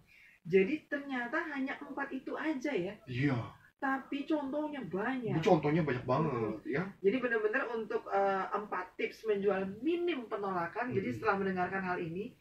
[0.44, 2.94] Jadi ternyata hanya empat itu aja ya.
[3.08, 3.40] Iya.
[3.80, 5.40] Tapi contohnya banyak.
[5.40, 6.32] Contohnya banyak banget
[6.68, 6.84] ya.
[7.00, 10.92] Jadi benar-benar untuk eh, empat tips menjual minim penolakan.
[10.92, 11.16] Jadi Hmm.
[11.16, 12.32] setelah mendengarkan hal ini,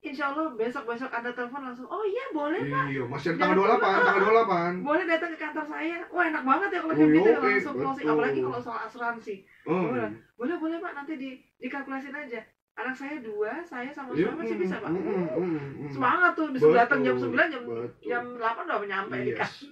[0.00, 1.88] insya Allah besok-besok anda telepon langsung.
[1.88, 4.74] Oh iya boleh pak, Iya, masih ada tanggal 28, tanggal 28.
[4.84, 5.98] boleh datang ke kantor saya.
[6.12, 8.06] Wah enak banget ya kalau Oh, kayak gitu ya, oke, langsung closing.
[8.06, 9.34] Apalagi kalau soal asuransi.
[9.64, 9.82] Hmm.
[9.88, 12.40] Boleh, boleh boleh pak nanti di dikalkulasin aja.
[12.76, 14.90] Anak saya dua, saya sama Iya, suami masih bisa pak.
[14.92, 15.88] hmm, hmm, hmm.
[15.88, 17.88] Semangat tuh disuruh datang jam 9 jam betul.
[18.04, 19.38] jam 8 udah nyampe di Yes.
[19.40, 19.68] kantor.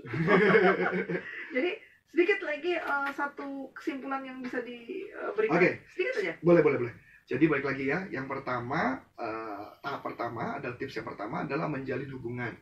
[1.54, 1.70] Jadi
[2.08, 5.52] sedikit lagi eh, satu kesimpulan yang bisa diberikan.
[5.52, 5.70] Oke.
[5.92, 6.32] Sedikit aja.
[6.40, 6.94] Boleh, boleh, boleh.
[7.24, 12.08] Jadi balik lagi ya, yang pertama, eh, tahap pertama adalah tips yang pertama adalah menjalin
[12.08, 12.52] hubungan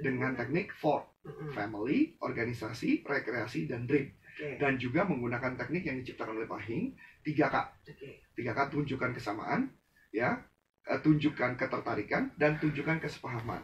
[0.00, 1.04] dengan teknik FOR,
[1.52, 4.12] family, organisasi, rekreasi, dan dream.
[4.12, 4.56] Oke.
[4.56, 7.56] Dan juga menggunakan teknik yang diciptakan oleh Pak Hing, 3K.
[7.84, 8.24] Oke.
[8.32, 9.68] tiga K tunjukkan kesamaan
[10.10, 10.42] ya
[10.86, 13.62] eh, tunjukkan ketertarikan dan tunjukkan kesepahaman.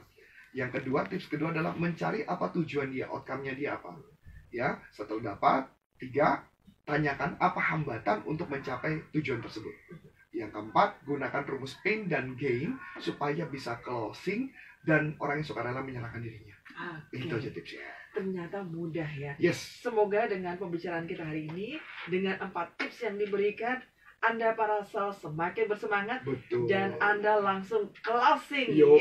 [0.56, 3.92] Yang kedua tips kedua adalah mencari apa tujuan dia outcome-nya dia apa.
[4.48, 5.68] Ya setelah dapat
[6.00, 6.40] tiga
[6.86, 9.74] tanyakan apa hambatan untuk mencapai tujuan tersebut.
[10.32, 14.48] Yang keempat gunakan rumus pain dan gain supaya bisa closing
[14.86, 16.56] dan orang yang suka rela menyerahkan dirinya.
[16.76, 17.24] Oke.
[17.24, 17.88] itu aja tipsnya.
[18.12, 19.32] Ternyata mudah ya.
[19.36, 19.84] yes.
[19.84, 21.76] Semoga dengan pembicaraan kita hari ini
[22.08, 23.80] dengan empat tips yang diberikan
[24.24, 28.74] Anda para sales semakin bersemangat betul dan Anda langsung closing.
[28.74, 28.96] Yo,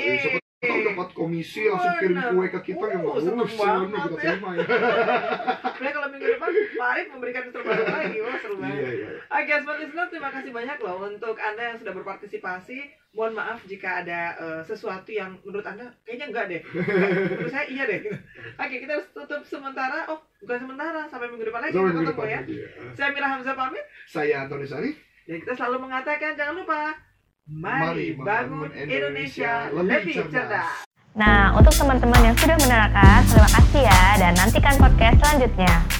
[0.56, 4.08] Siapa tahu dapat komisi langsung kirim kue ke kita yang Uh, bagus, seneng seneng kita
[4.08, 4.16] ya.
[4.18, 4.64] terima ya.
[5.76, 8.18] Nah, kalau minggu depan Pak Arif memberikan terbaru lagi.
[8.24, 8.80] Wah, seru banget.
[8.80, 9.08] Iya, iya.
[9.28, 12.78] Oke, Smart Listener, terima kasih banyak loh untuk Anda yang sudah berpartisipasi.
[13.12, 16.62] Mohon maaf jika ada eh, sesuatu yang menurut Anda kayaknya enggak deh.
[16.64, 18.00] menurut saya iya deh.
[18.56, 20.08] Oke, kita harus tutup sementara.
[20.08, 22.40] Oh, bukan sementara, sampai minggu depan lagi Sampai kita minggu ketemu depan ya.
[22.40, 22.68] lagi ya.
[22.96, 23.86] Saya Mira Hamzah pamit.
[24.08, 24.96] Saya Antoni Sarif.
[25.26, 26.82] Dan kita selalu mengatakan jangan lupa
[27.46, 30.34] Mari bangun Indonesia Indonesia lebih lebih cerdas.
[30.34, 30.68] cerdas.
[31.14, 35.95] Nah, untuk teman-teman yang sudah menerangkan, terima kasih ya, dan nantikan podcast selanjutnya.